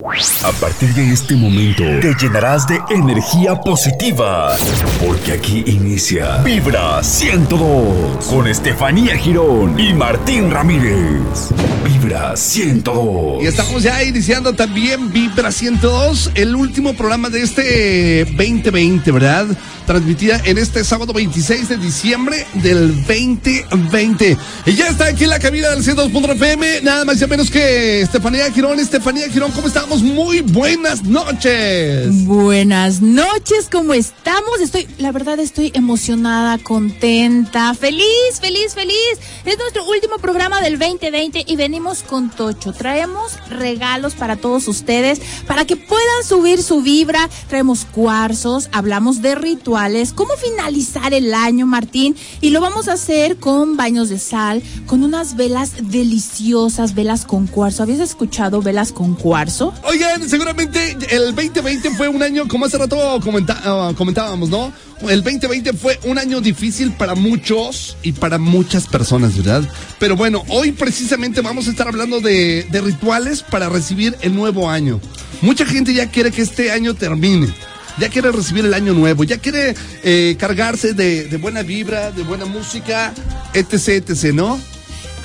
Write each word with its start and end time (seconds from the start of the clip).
A 0.00 0.52
partir 0.60 0.94
de 0.94 1.12
este 1.12 1.34
momento 1.34 1.82
te 2.00 2.14
llenarás 2.14 2.68
de 2.68 2.78
energía 2.88 3.56
positiva, 3.56 4.56
porque 5.04 5.32
aquí 5.32 5.64
inicia 5.66 6.36
Vibra 6.44 7.02
102 7.02 8.24
con 8.26 8.46
Estefanía 8.46 9.16
Girón 9.16 9.76
y 9.76 9.92
Martín 9.94 10.52
Ramírez. 10.52 11.50
Vibra 12.08 12.34
102. 12.38 13.42
Y 13.42 13.46
estamos 13.46 13.82
ya 13.82 14.02
iniciando 14.02 14.54
también 14.54 15.12
Vibra 15.12 15.52
102, 15.52 16.30
el 16.36 16.56
último 16.56 16.94
programa 16.94 17.28
de 17.28 17.42
este 17.42 18.24
2020, 18.24 19.12
¿verdad? 19.12 19.46
Transmitida 19.84 20.40
en 20.44 20.56
este 20.56 20.84
sábado 20.84 21.12
26 21.12 21.68
de 21.68 21.76
diciembre 21.76 22.46
del 22.54 22.94
2020. 23.04 24.38
Y 24.64 24.74
ya 24.74 24.88
está 24.88 25.06
aquí 25.06 25.24
en 25.24 25.30
la 25.30 25.38
cabina 25.38 25.68
del 25.68 25.84
102.fm, 25.84 26.80
nada 26.80 27.04
más 27.04 27.20
y 27.20 27.26
menos 27.26 27.50
que 27.50 28.00
Estefanía 28.00 28.50
Girón. 28.52 28.80
Estefanía 28.80 29.28
Girón, 29.28 29.52
¿cómo 29.52 29.66
estamos? 29.66 30.02
Muy 30.02 30.40
buenas 30.40 31.04
noches. 31.04 32.24
Buenas 32.24 33.02
noches, 33.02 33.68
¿cómo 33.70 33.92
estamos? 33.92 34.60
Estoy, 34.62 34.88
la 34.96 35.12
verdad, 35.12 35.38
estoy 35.40 35.72
emocionada, 35.74 36.56
contenta, 36.56 37.74
feliz, 37.74 38.40
feliz, 38.40 38.74
feliz. 38.74 38.94
Es 39.44 39.58
nuestro 39.58 39.84
último 39.86 40.16
programa 40.16 40.62
del 40.62 40.78
2020 40.78 41.44
y 41.46 41.56
venimos 41.56 41.97
con 42.02 42.30
Tocho. 42.30 42.72
Traemos 42.72 43.32
regalos 43.48 44.14
para 44.14 44.36
todos 44.36 44.68
ustedes, 44.68 45.20
para 45.46 45.64
que 45.64 45.76
puedan 45.76 46.24
subir 46.24 46.62
su 46.62 46.82
vibra. 46.82 47.28
Traemos 47.48 47.84
cuarzos, 47.84 48.68
hablamos 48.72 49.22
de 49.22 49.34
rituales, 49.34 50.12
cómo 50.12 50.34
finalizar 50.34 51.14
el 51.14 51.34
año, 51.34 51.66
Martín. 51.66 52.16
Y 52.40 52.50
lo 52.50 52.60
vamos 52.60 52.88
a 52.88 52.94
hacer 52.94 53.36
con 53.38 53.76
baños 53.76 54.08
de 54.08 54.18
sal, 54.18 54.62
con 54.86 55.02
unas 55.02 55.36
velas 55.36 55.72
deliciosas, 55.90 56.94
velas 56.94 57.24
con 57.24 57.46
cuarzo. 57.46 57.82
¿Habías 57.82 58.00
escuchado 58.00 58.62
velas 58.62 58.92
con 58.92 59.14
cuarzo? 59.14 59.72
Oigan, 59.84 60.28
seguramente 60.28 60.96
el 61.10 61.34
2020 61.34 61.90
fue 61.90 62.08
un 62.08 62.22
año, 62.22 62.48
como 62.48 62.66
hace 62.66 62.78
rato 62.78 62.98
ah, 63.00 63.92
comentábamos, 63.96 64.48
¿no? 64.48 64.72
El 65.02 65.22
2020 65.22 65.72
fue 65.74 65.98
un 66.04 66.18
año 66.18 66.40
difícil 66.40 66.92
para 66.92 67.14
muchos 67.14 67.96
y 68.02 68.12
para 68.12 68.38
muchas 68.38 68.86
personas, 68.86 69.36
¿verdad? 69.36 69.62
Pero 69.98 70.16
bueno, 70.16 70.44
hoy 70.48 70.72
precisamente 70.72 71.40
vamos 71.40 71.68
a 71.68 71.70
estar 71.70 71.86
hablando 71.86 72.20
de, 72.20 72.66
rituales 72.84 73.42
para 73.42 73.68
recibir 73.68 74.16
el 74.22 74.34
nuevo 74.34 74.68
año. 74.68 75.00
Mucha 75.40 75.64
gente 75.64 75.94
ya 75.94 76.10
quiere 76.10 76.32
que 76.32 76.42
este 76.42 76.72
año 76.72 76.94
termine 76.94 77.48
ya 77.98 78.08
quiere 78.08 78.30
recibir 78.30 78.64
el 78.64 78.74
año 78.74 78.94
nuevo, 78.94 79.24
ya 79.24 79.38
quiere 79.38 79.74
eh, 80.04 80.36
cargarse 80.38 80.92
de, 80.92 81.24
de, 81.24 81.36
buena 81.36 81.62
vibra, 81.62 82.12
de 82.12 82.22
buena 82.22 82.44
música, 82.44 83.12
etc, 83.54 83.88
etc, 84.08 84.32
¿no? 84.32 84.60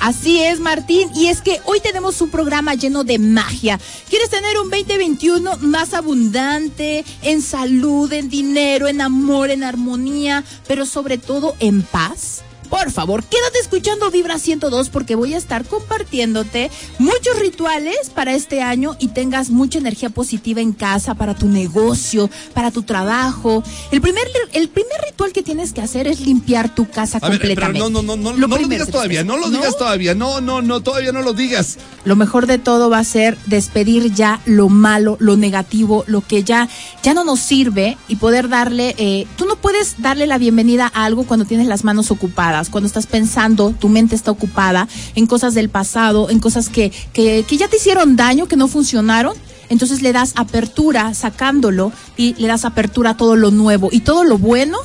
Así 0.00 0.40
es, 0.40 0.60
Martín. 0.60 1.10
Y 1.14 1.26
es 1.26 1.40
que 1.40 1.60
hoy 1.64 1.80
tenemos 1.80 2.20
un 2.20 2.30
programa 2.30 2.74
lleno 2.74 3.04
de 3.04 3.18
magia. 3.18 3.80
¿Quieres 4.08 4.30
tener 4.30 4.58
un 4.58 4.70
2021 4.70 5.58
más 5.58 5.94
abundante 5.94 7.04
en 7.22 7.42
salud, 7.42 8.12
en 8.12 8.28
dinero, 8.28 8.88
en 8.88 9.00
amor, 9.00 9.50
en 9.50 9.64
armonía, 9.64 10.44
pero 10.66 10.86
sobre 10.86 11.18
todo 11.18 11.56
en 11.60 11.82
paz? 11.82 12.42
Por 12.68 12.90
favor, 12.90 13.22
quédate 13.24 13.58
escuchando 13.60 14.10
Vibra 14.10 14.38
102 14.38 14.88
porque 14.88 15.14
voy 15.14 15.34
a 15.34 15.36
estar 15.36 15.64
compartiéndote 15.64 16.70
muchos 16.98 17.38
rituales 17.38 18.10
para 18.14 18.34
este 18.34 18.62
año 18.62 18.96
y 18.98 19.08
tengas 19.08 19.50
mucha 19.50 19.78
energía 19.78 20.10
positiva 20.10 20.60
en 20.60 20.72
casa, 20.72 21.14
para 21.14 21.34
tu 21.34 21.48
negocio, 21.48 22.30
para 22.52 22.70
tu 22.70 22.82
trabajo. 22.82 23.62
El 23.90 24.00
primer, 24.00 24.24
el 24.52 24.68
primer 24.68 25.00
ritual 25.06 25.32
que 25.32 25.42
tienes 25.42 25.72
que 25.72 25.80
hacer 25.80 26.06
es 26.06 26.20
limpiar 26.20 26.74
tu 26.74 26.88
casa 26.88 27.20
completamente. 27.20 27.78
no, 27.78 27.90
no, 27.90 28.02
no, 28.02 28.16
no, 28.16 28.32
lo 28.32 28.48
no 28.48 28.58
lo 28.58 28.68
digas 28.68 28.88
todavía, 28.88 29.24
no 29.24 29.36
lo 29.36 29.50
digas 29.50 29.76
todavía, 29.76 30.14
no, 30.14 30.40
no, 30.40 30.62
no, 30.62 30.82
todavía 30.82 31.12
no 31.12 31.22
lo 31.22 31.32
digas. 31.32 31.78
Lo 32.04 32.16
mejor 32.16 32.46
de 32.46 32.58
todo 32.58 32.90
va 32.90 32.98
a 32.98 33.04
ser 33.04 33.38
despedir 33.46 34.12
ya 34.12 34.40
lo 34.46 34.68
malo, 34.68 35.16
lo 35.20 35.36
negativo, 35.36 36.04
lo 36.06 36.20
que 36.20 36.42
ya, 36.42 36.68
ya 37.02 37.14
no 37.14 37.24
nos 37.24 37.40
sirve 37.40 37.96
y 38.08 38.16
poder 38.16 38.48
darle, 38.48 38.94
eh, 38.98 39.26
tú 39.36 39.46
no 39.46 39.56
puedes 39.56 40.02
darle 40.02 40.26
la 40.26 40.38
bienvenida 40.38 40.90
a 40.94 41.04
algo 41.04 41.24
cuando 41.24 41.44
tienes 41.44 41.66
las 41.66 41.84
manos 41.84 42.10
ocupadas 42.10 42.63
cuando 42.70 42.86
estás 42.86 43.06
pensando, 43.06 43.74
tu 43.78 43.88
mente 43.88 44.14
está 44.14 44.30
ocupada 44.30 44.88
en 45.14 45.26
cosas 45.26 45.54
del 45.54 45.68
pasado, 45.68 46.30
en 46.30 46.40
cosas 46.40 46.68
que, 46.68 46.90
que, 47.12 47.44
que 47.46 47.56
ya 47.56 47.68
te 47.68 47.76
hicieron 47.76 48.16
daño, 48.16 48.46
que 48.46 48.56
no 48.56 48.68
funcionaron. 48.68 49.34
Entonces 49.70 50.02
le 50.02 50.12
das 50.12 50.34
apertura 50.36 51.14
sacándolo 51.14 51.92
y 52.16 52.34
le 52.34 52.48
das 52.48 52.64
apertura 52.64 53.10
a 53.10 53.16
todo 53.16 53.34
lo 53.34 53.50
nuevo 53.50 53.88
y 53.90 54.00
todo 54.00 54.24
lo 54.24 54.36
bueno 54.38 54.78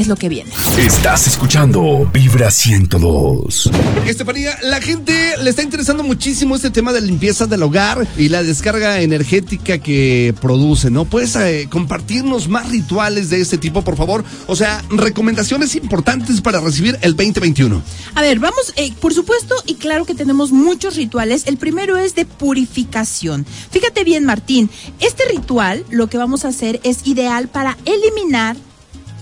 es 0.00 0.08
lo 0.08 0.16
que 0.16 0.28
viene. 0.28 0.50
Estás 0.78 1.26
escuchando 1.26 2.08
Vibra 2.12 2.50
102. 2.50 3.70
Estefanía, 4.06 4.58
la 4.62 4.80
gente 4.80 5.34
le 5.42 5.50
está 5.50 5.62
interesando 5.62 6.02
muchísimo 6.02 6.56
este 6.56 6.70
tema 6.70 6.92
de 6.92 7.02
limpieza 7.02 7.46
del 7.46 7.62
hogar 7.62 8.06
y 8.16 8.30
la 8.30 8.42
descarga 8.42 9.00
energética 9.00 9.78
que 9.78 10.34
produce, 10.40 10.90
¿no? 10.90 11.04
¿Puedes 11.04 11.36
eh, 11.36 11.68
compartirnos 11.70 12.48
más 12.48 12.70
rituales 12.70 13.28
de 13.28 13.40
este 13.40 13.58
tipo, 13.58 13.82
por 13.82 13.96
favor? 13.96 14.24
O 14.46 14.56
sea, 14.56 14.82
recomendaciones 14.90 15.74
importantes 15.76 16.40
para 16.40 16.60
recibir 16.60 16.98
el 17.02 17.14
2021. 17.14 17.82
A 18.14 18.22
ver, 18.22 18.38
vamos, 18.38 18.72
eh, 18.76 18.92
por 19.00 19.12
supuesto, 19.12 19.54
y 19.66 19.74
claro 19.74 20.06
que 20.06 20.14
tenemos 20.14 20.50
muchos 20.50 20.96
rituales. 20.96 21.46
El 21.46 21.58
primero 21.58 21.98
es 21.98 22.14
de 22.14 22.24
purificación. 22.24 23.44
Fíjate 23.70 24.04
bien, 24.04 24.24
Martín, 24.24 24.70
este 24.98 25.24
ritual 25.30 25.84
lo 25.90 26.08
que 26.08 26.16
vamos 26.16 26.46
a 26.46 26.48
hacer 26.48 26.80
es 26.84 27.06
ideal 27.06 27.48
para 27.48 27.76
eliminar 27.84 28.56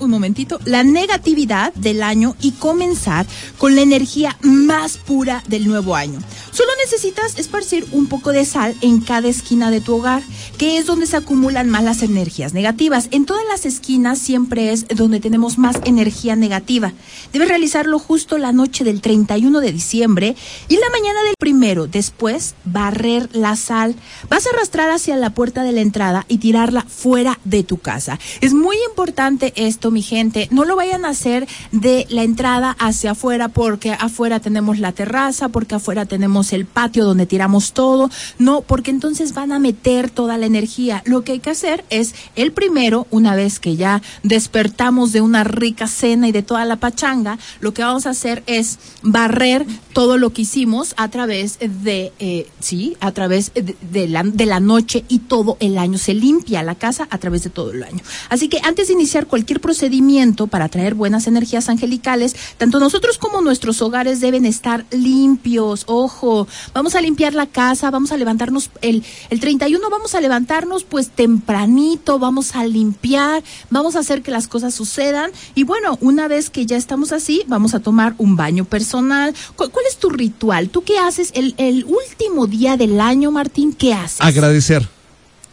un 0.00 0.10
momentito, 0.10 0.58
la 0.64 0.84
negatividad 0.84 1.72
del 1.74 2.02
año 2.02 2.36
y 2.40 2.52
comenzar 2.52 3.26
con 3.58 3.74
la 3.74 3.82
energía 3.82 4.36
más 4.42 4.96
pura 4.96 5.42
del 5.48 5.66
nuevo 5.66 5.94
año. 5.94 6.20
Solo 6.52 6.70
necesitas 6.84 7.38
esparcir 7.38 7.86
un 7.92 8.06
poco 8.06 8.32
de 8.32 8.44
sal 8.44 8.74
en 8.80 9.00
cada 9.00 9.28
esquina 9.28 9.70
de 9.70 9.80
tu 9.80 9.96
hogar, 9.96 10.22
que 10.56 10.78
es 10.78 10.86
donde 10.86 11.06
se 11.06 11.16
acumulan 11.16 11.70
más 11.70 11.84
las 11.84 12.02
energías 12.02 12.52
negativas. 12.52 13.08
En 13.12 13.26
todas 13.26 13.44
las 13.48 13.64
esquinas 13.64 14.18
siempre 14.18 14.72
es 14.72 14.88
donde 14.88 15.20
tenemos 15.20 15.58
más 15.58 15.76
energía 15.84 16.36
negativa. 16.36 16.92
Debes 17.32 17.48
realizarlo 17.48 17.98
justo 17.98 18.38
la 18.38 18.52
noche 18.52 18.84
del 18.84 19.00
31 19.00 19.60
de 19.60 19.72
diciembre 19.72 20.36
y 20.68 20.76
la 20.76 20.90
mañana 20.90 21.22
del 21.22 21.34
primero. 21.38 21.86
Después, 21.86 22.54
barrer 22.64 23.28
la 23.32 23.54
sal. 23.56 23.94
Vas 24.28 24.46
a 24.46 24.50
arrastrar 24.50 24.90
hacia 24.90 25.16
la 25.16 25.30
puerta 25.30 25.62
de 25.62 25.72
la 25.72 25.80
entrada 25.80 26.24
y 26.28 26.38
tirarla 26.38 26.82
fuera 26.82 27.38
de 27.44 27.62
tu 27.62 27.78
casa. 27.78 28.18
Es 28.40 28.52
muy 28.52 28.76
importante 28.88 29.52
esto 29.56 29.87
mi 29.90 30.02
gente. 30.02 30.48
No 30.50 30.64
lo 30.64 30.76
vayan 30.76 31.04
a 31.04 31.10
hacer 31.10 31.46
de 31.72 32.06
la 32.10 32.22
entrada 32.22 32.76
hacia 32.78 33.12
afuera 33.12 33.48
porque 33.48 33.92
afuera 33.92 34.40
tenemos 34.40 34.78
la 34.78 34.92
terraza, 34.92 35.48
porque 35.48 35.74
afuera 35.74 36.06
tenemos 36.06 36.52
el 36.52 36.66
patio 36.66 37.04
donde 37.04 37.26
tiramos 37.26 37.72
todo. 37.72 38.10
No, 38.38 38.62
porque 38.62 38.90
entonces 38.90 39.34
van 39.34 39.52
a 39.52 39.58
meter 39.58 40.10
toda 40.10 40.38
la 40.38 40.46
energía. 40.46 41.02
Lo 41.04 41.22
que 41.22 41.32
hay 41.32 41.40
que 41.40 41.50
hacer 41.50 41.84
es 41.90 42.14
el 42.36 42.52
primero, 42.52 43.06
una 43.10 43.34
vez 43.34 43.58
que 43.58 43.76
ya 43.76 44.02
despertamos 44.22 45.12
de 45.12 45.20
una 45.20 45.44
rica 45.44 45.86
cena 45.86 46.28
y 46.28 46.32
de 46.32 46.42
toda 46.42 46.64
la 46.64 46.76
pachanga, 46.76 47.38
lo 47.60 47.74
que 47.74 47.82
vamos 47.82 48.06
a 48.06 48.10
hacer 48.10 48.42
es 48.46 48.78
barrer 49.02 49.66
todo 49.92 50.18
lo 50.18 50.32
que 50.32 50.42
hicimos 50.42 50.94
a 50.96 51.08
través 51.08 51.58
de, 51.60 52.12
eh, 52.18 52.46
sí, 52.60 52.96
a 53.00 53.12
través 53.12 53.52
de, 53.54 54.08
la, 54.08 54.22
de 54.22 54.46
la 54.46 54.60
noche 54.60 55.04
y 55.08 55.20
todo 55.20 55.56
el 55.60 55.78
año. 55.78 55.98
Se 55.98 56.14
limpia 56.14 56.62
la 56.62 56.74
casa 56.74 57.08
a 57.10 57.18
través 57.18 57.44
de 57.44 57.50
todo 57.50 57.72
el 57.72 57.82
año. 57.82 58.00
Así 58.28 58.48
que 58.48 58.60
antes 58.62 58.88
de 58.88 58.94
iniciar 58.94 59.26
cualquier 59.26 59.60
proceso, 59.60 59.77
procedimiento 59.78 60.48
para 60.48 60.68
traer 60.68 60.96
buenas 60.96 61.28
energías 61.28 61.68
angelicales, 61.68 62.34
tanto 62.56 62.80
nosotros 62.80 63.16
como 63.16 63.42
nuestros 63.42 63.80
hogares 63.80 64.18
deben 64.18 64.44
estar 64.44 64.84
limpios. 64.90 65.84
Ojo, 65.86 66.48
vamos 66.74 66.96
a 66.96 67.00
limpiar 67.00 67.32
la 67.34 67.46
casa, 67.46 67.92
vamos 67.92 68.10
a 68.10 68.16
levantarnos 68.16 68.70
el, 68.82 69.04
el 69.30 69.38
31, 69.38 69.88
vamos 69.88 70.16
a 70.16 70.20
levantarnos 70.20 70.82
pues 70.82 71.10
tempranito, 71.10 72.18
vamos 72.18 72.56
a 72.56 72.66
limpiar, 72.66 73.44
vamos 73.70 73.94
a 73.94 74.00
hacer 74.00 74.22
que 74.22 74.32
las 74.32 74.48
cosas 74.48 74.74
sucedan. 74.74 75.30
Y 75.54 75.62
bueno, 75.62 75.96
una 76.00 76.26
vez 76.26 76.50
que 76.50 76.66
ya 76.66 76.76
estamos 76.76 77.12
así, 77.12 77.44
vamos 77.46 77.72
a 77.74 77.78
tomar 77.78 78.16
un 78.18 78.34
baño 78.34 78.64
personal. 78.64 79.32
¿Cuál, 79.54 79.70
es 79.88 79.98
tu 79.98 80.10
ritual? 80.10 80.70
¿Tú 80.70 80.82
qué 80.82 80.98
haces 80.98 81.30
el, 81.36 81.54
el 81.56 81.84
último 81.84 82.48
día 82.48 82.76
del 82.76 83.00
año, 83.00 83.30
Martín? 83.30 83.72
¿Qué 83.72 83.94
haces? 83.94 84.20
Agradecer. 84.20 84.97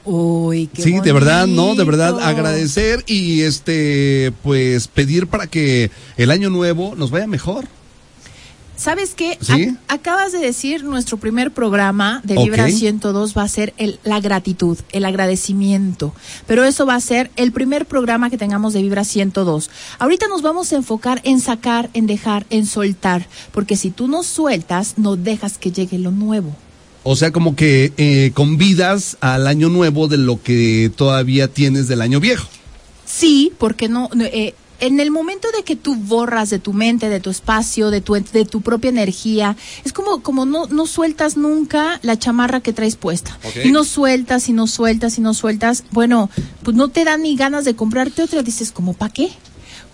Uy, 0.06 0.68
qué 0.68 0.84
sí, 0.84 1.00
de 1.00 1.12
verdad, 1.12 1.48
no, 1.48 1.76
de 1.76 1.84
verdad, 1.84 2.20
agradecer 2.22 3.04
y 3.08 3.42
este, 3.42 4.32
pues 4.44 4.88
pedir 4.88 5.28
para 5.28 5.48
que 5.48 5.90
el 6.16 6.30
año 6.30 6.50
nuevo 6.50 6.96
nos 6.96 7.10
vaya 7.10 7.26
mejor. 7.26 7.66
¿Sabes 8.78 9.14
qué? 9.16 9.38
acabas 9.88 10.32
de 10.34 10.40
decir, 10.40 10.84
nuestro 10.84 11.18
primer 11.18 11.52
programa 11.52 12.22
de 12.24 12.36
Vibra 12.36 12.70
102 12.70 13.36
va 13.36 13.44
a 13.44 13.48
ser 13.48 13.74
el, 13.78 14.00
la 14.04 14.20
gratitud, 14.20 14.78
el 14.92 15.06
agradecimiento. 15.06 16.14
Pero 16.46 16.64
eso 16.66 16.86
va 16.86 16.96
a 16.96 17.00
ser 17.00 17.32
el 17.38 17.52
primer 17.52 17.86
programa 17.86 18.30
que 18.30 18.38
tengamos 18.38 18.74
de 18.74 18.82
Vibra 18.82 19.06
102. 19.06 19.70
Ahorita 19.98 20.28
nos 20.28 20.42
vamos 20.42 20.74
a 20.74 20.76
enfocar 20.76 21.22
en 21.24 21.40
sacar, 21.40 21.90
en 21.94 22.06
dejar, 22.06 22.46
en 22.50 22.66
soltar. 22.66 23.28
Porque 23.54 23.78
si 23.78 23.92
tú 23.92 24.08
no 24.08 24.24
sueltas, 24.24 24.98
no 24.98 25.16
dejas 25.16 25.58
que 25.58 25.72
llegue 25.72 25.98
lo 25.98 26.12
nuevo. 26.12 26.54
O 27.08 27.16
sea, 27.16 27.32
como 27.32 27.56
que 27.56 27.94
eh, 27.98 28.32
convidas 28.34 29.18
al 29.22 29.46
año 29.46 29.70
nuevo 29.70 30.08
de 30.08 30.18
lo 30.18 30.42
que 30.42 30.92
todavía 30.96 31.48
tienes 31.48 31.88
del 31.88 32.02
año 32.02 32.20
viejo. 32.20 32.50
Sí, 33.06 33.54
porque 33.60 33.88
no, 33.88 34.10
eh, 34.20 34.56
en 34.80 35.00
el 35.00 35.12
momento 35.12 35.48
de 35.56 35.64
que 35.64 35.76
tú 35.76 35.96
borras 35.96 36.50
de 36.50 36.58
tu 36.58 36.74
mente, 36.74 37.08
de 37.08 37.20
tu 37.20 37.30
espacio, 37.30 37.92
de 37.92 38.02
tu, 38.02 38.16
de 38.16 38.46
tu 38.46 38.62
propia 38.62 38.90
energía, 38.90 39.56
es 39.84 39.94
como, 39.94 40.24
como 40.24 40.48
no, 40.48 40.66
no 40.66 40.88
sueltas 40.88 41.38
nunca 41.38 42.00
la 42.02 42.18
chamarra 42.18 42.62
que 42.62 42.74
traes 42.74 42.96
puesta. 42.96 43.38
Y 43.64 43.72
no 43.72 43.84
sueltas, 43.84 44.50
y 44.50 44.54
no 44.54 44.66
sueltas, 44.66 45.20
y 45.20 45.22
no 45.22 45.36
sueltas. 45.36 45.84
Bueno, 45.92 46.32
pues 46.64 46.76
no 46.76 46.90
te 46.90 47.04
dan 47.04 47.22
ni 47.22 47.36
ganas 47.36 47.66
de 47.66 47.76
comprarte 47.76 48.24
otra. 48.24 48.42
Dices, 48.42 48.72
¿como 48.72 48.94
para 48.94 49.14
qué? 49.14 49.30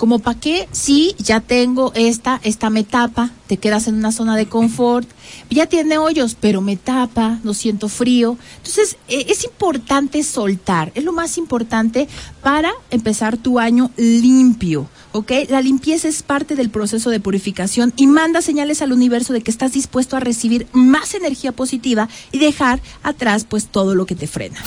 Como 0.02 0.18
para 0.18 0.40
qué, 0.40 0.68
sí, 0.72 1.14
ya 1.20 1.42
tengo 1.42 1.92
esta, 1.94 2.42
esta 2.44 2.72
me 2.72 2.84
tapa, 2.84 3.30
te 3.46 3.58
quedas 3.58 3.88
en 3.88 3.94
una 3.94 4.12
zona 4.12 4.36
de 4.36 4.48
confort, 4.48 5.08
ya 5.52 5.68
tiene 5.68 6.00
hoyos, 6.00 6.36
pero 6.42 6.60
me 6.60 6.76
tapa, 6.76 7.38
no 7.44 7.54
siento 7.54 7.88
frío. 7.88 8.36
Entonces, 8.58 8.98
eh, 9.10 9.28
es 9.30 9.44
importante 9.44 10.24
soltar, 10.24 10.92
es 10.96 11.04
lo 11.04 11.14
más 11.14 11.38
importante 11.38 12.08
para 12.42 12.72
empezar 12.90 13.38
tu 13.38 13.60
año 13.60 13.92
limpio, 13.96 14.90
¿ok? 15.12 15.32
La 15.50 15.62
limpieza 15.62 16.08
es 16.08 16.24
parte 16.24 16.56
del 16.56 16.70
proceso 16.70 17.10
de 17.10 17.20
purificación 17.20 17.94
y 17.96 18.08
manda 18.08 18.42
señales 18.42 18.82
al 18.82 18.92
universo 18.92 19.34
de 19.34 19.42
que 19.42 19.52
estás 19.52 19.74
dispuesto 19.74 20.16
a 20.16 20.20
recibir 20.20 20.68
más 20.74 21.14
energía 21.14 21.52
positiva 21.52 22.10
y 22.32 22.40
dejar 22.40 22.82
atrás 23.04 23.46
pues 23.48 23.68
todo 23.68 23.96
lo 23.96 24.06
que 24.06 24.16
te 24.16 24.28
frena. 24.28 24.58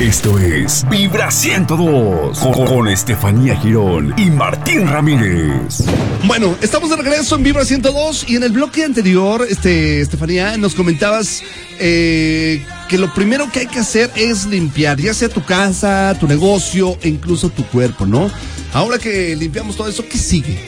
Esto 0.00 0.38
es 0.38 0.86
Vibra 0.88 1.30
102 1.30 2.38
con, 2.38 2.66
con 2.66 2.88
Estefanía 2.88 3.56
Girón 3.56 4.14
y 4.16 4.30
Martín 4.30 4.86
Ramírez. 4.86 5.84
Bueno, 6.24 6.54
estamos 6.60 6.90
de 6.90 6.96
regreso 6.96 7.36
en 7.36 7.42
Vibra 7.42 7.64
102 7.64 8.26
y 8.28 8.36
en 8.36 8.42
el 8.42 8.52
bloque 8.52 8.84
anterior, 8.84 9.46
este, 9.48 10.00
Estefanía, 10.00 10.56
nos 10.56 10.74
comentabas 10.74 11.42
eh, 11.78 12.64
que 12.88 12.98
lo 12.98 13.12
primero 13.12 13.50
que 13.52 13.60
hay 13.60 13.66
que 13.66 13.78
hacer 13.80 14.10
es 14.16 14.46
limpiar, 14.46 14.98
ya 14.98 15.12
sea 15.14 15.28
tu 15.28 15.44
casa, 15.44 16.16
tu 16.18 16.26
negocio 16.26 16.98
e 17.02 17.08
incluso 17.08 17.50
tu 17.50 17.64
cuerpo, 17.66 18.06
¿no? 18.06 18.30
Ahora 18.72 18.98
que 18.98 19.36
limpiamos 19.36 19.76
todo 19.76 19.88
eso, 19.88 20.04
¿qué 20.08 20.18
sigue? 20.18 20.58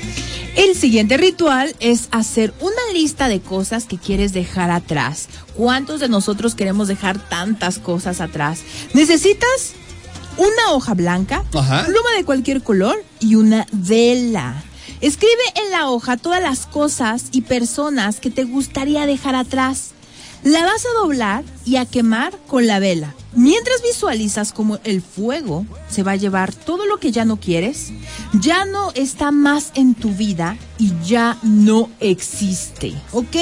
El 0.56 0.74
siguiente 0.76 1.16
ritual 1.16 1.74
es 1.80 2.08
hacer 2.10 2.52
una 2.60 2.92
lista 2.92 3.28
de 3.28 3.40
cosas 3.40 3.84
que 3.84 3.98
quieres 3.98 4.32
dejar 4.32 4.70
atrás. 4.70 5.28
¿Cuántos 5.54 6.00
de 6.00 6.08
nosotros 6.08 6.54
queremos 6.54 6.88
dejar 6.88 7.18
tantas 7.28 7.78
cosas 7.78 8.20
atrás? 8.20 8.60
Necesitas 8.92 9.72
una 10.36 10.72
hoja 10.72 10.94
blanca, 10.94 11.44
Ajá. 11.54 11.84
pluma 11.84 12.10
de 12.16 12.24
cualquier 12.24 12.62
color 12.62 13.02
y 13.20 13.36
una 13.36 13.66
vela. 13.72 14.62
Escribe 15.00 15.32
en 15.64 15.70
la 15.70 15.88
hoja 15.88 16.16
todas 16.16 16.42
las 16.42 16.66
cosas 16.66 17.26
y 17.32 17.42
personas 17.42 18.20
que 18.20 18.30
te 18.30 18.44
gustaría 18.44 19.06
dejar 19.06 19.34
atrás. 19.34 19.92
La 20.42 20.64
vas 20.64 20.86
a 20.86 21.02
doblar 21.02 21.44
y 21.66 21.76
a 21.76 21.84
quemar 21.84 22.38
con 22.46 22.66
la 22.66 22.78
vela. 22.78 23.14
Mientras 23.34 23.82
visualizas 23.82 24.52
como 24.52 24.78
el 24.84 25.02
fuego 25.02 25.66
se 25.88 26.02
va 26.02 26.12
a 26.12 26.16
llevar 26.16 26.54
todo 26.54 26.86
lo 26.86 26.98
que 26.98 27.12
ya 27.12 27.26
no 27.26 27.38
quieres, 27.38 27.92
ya 28.32 28.64
no 28.64 28.90
está 28.92 29.32
más 29.32 29.70
en 29.74 29.94
tu 29.94 30.10
vida 30.10 30.56
y 30.78 30.92
ya 31.04 31.36
no 31.42 31.90
existe, 32.00 32.94
¿ok? 33.12 33.36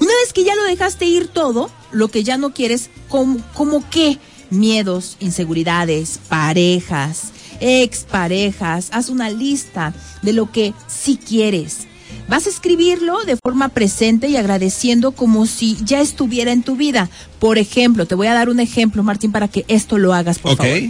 Una 0.00 0.12
vez 0.22 0.32
que 0.32 0.44
ya 0.44 0.54
lo 0.54 0.62
dejaste 0.64 1.04
ir 1.04 1.28
todo, 1.28 1.68
lo 1.90 2.08
que 2.08 2.22
ya 2.22 2.38
no 2.38 2.54
quieres, 2.54 2.90
¿como, 3.08 3.40
como 3.52 3.88
qué? 3.90 4.18
Miedos, 4.48 5.16
inseguridades, 5.18 6.20
parejas, 6.28 7.32
exparejas, 7.60 8.88
haz 8.92 9.08
una 9.08 9.30
lista 9.30 9.92
de 10.22 10.32
lo 10.32 10.50
que 10.52 10.72
sí 10.86 11.18
quieres. 11.18 11.88
Vas 12.28 12.46
a 12.46 12.50
escribirlo 12.50 13.24
de 13.24 13.36
forma 13.36 13.68
presente 13.68 14.28
y 14.28 14.36
agradeciendo 14.36 15.12
como 15.12 15.46
si 15.46 15.76
ya 15.84 16.00
estuviera 16.00 16.50
en 16.52 16.62
tu 16.62 16.74
vida. 16.76 17.08
Por 17.38 17.56
ejemplo, 17.58 18.06
te 18.06 18.14
voy 18.16 18.26
a 18.26 18.34
dar 18.34 18.48
un 18.48 18.58
ejemplo, 18.58 19.02
Martín, 19.04 19.30
para 19.30 19.46
que 19.48 19.64
esto 19.68 19.96
lo 19.98 20.12
hagas, 20.12 20.38
por 20.40 20.52
ok. 20.52 20.58
favor. 20.58 20.80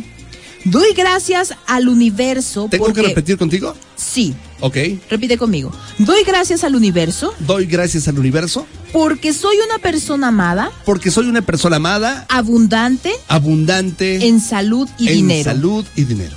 Doy 0.64 0.94
gracias 0.96 1.54
al 1.68 1.88
universo 1.88 2.66
¿Tengo 2.68 2.86
porque 2.86 3.00
que 3.02 3.06
repetir 3.08 3.36
contigo? 3.38 3.72
sí, 3.94 4.34
Ok. 4.60 4.76
repite 5.08 5.38
conmigo. 5.38 5.70
Doy 5.98 6.24
gracias 6.24 6.64
al 6.64 6.74
universo 6.74 7.32
Doy 7.40 7.66
gracias 7.66 8.08
al 8.08 8.18
universo 8.18 8.66
porque 8.92 9.32
soy 9.32 9.58
una 9.64 9.78
persona 9.78 10.28
amada, 10.28 10.72
porque 10.84 11.12
soy 11.12 11.28
una 11.28 11.42
persona 11.42 11.76
amada, 11.76 12.26
abundante 12.28 13.12
abundante 13.28 14.26
en 14.26 14.40
salud 14.40 14.88
y 14.98 15.08
en 15.08 15.14
dinero. 15.14 15.44
salud 15.44 15.84
y 15.94 16.02
dinero. 16.04 16.34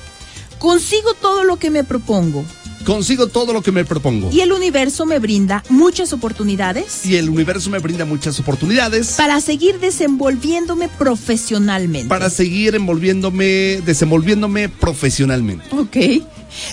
Consigo 0.60 1.14
todo 1.20 1.44
lo 1.44 1.58
que 1.58 1.72
me 1.72 1.84
propongo 1.84 2.46
Consigo 2.86 3.28
todo 3.28 3.54
lo 3.54 3.62
que 3.62 3.72
me 3.72 3.86
propongo. 3.86 4.30
y 4.32 4.42
el 4.42 4.52
universo 4.52 5.06
me 5.06 5.20
brinda 5.20 5.64
muchas 5.70 6.12
oportunidades 6.14 7.06
Y 7.06 7.16
el 7.18 7.30
universo 7.30 7.70
me 7.70 7.80
brinda 7.80 8.06
muchas 8.06 8.40
oportunidades 8.40 9.14
para 9.18 9.40
seguir 9.42 9.80
desenvolviéndome 9.80 10.88
profesionalmente. 10.88 12.08
para 12.08 12.30
seguir 12.30 12.76
envolviéndome, 12.76 13.82
desenvolviéndome 13.86 14.70
profesionalmente. 14.70 15.66
Ok. 15.72 15.98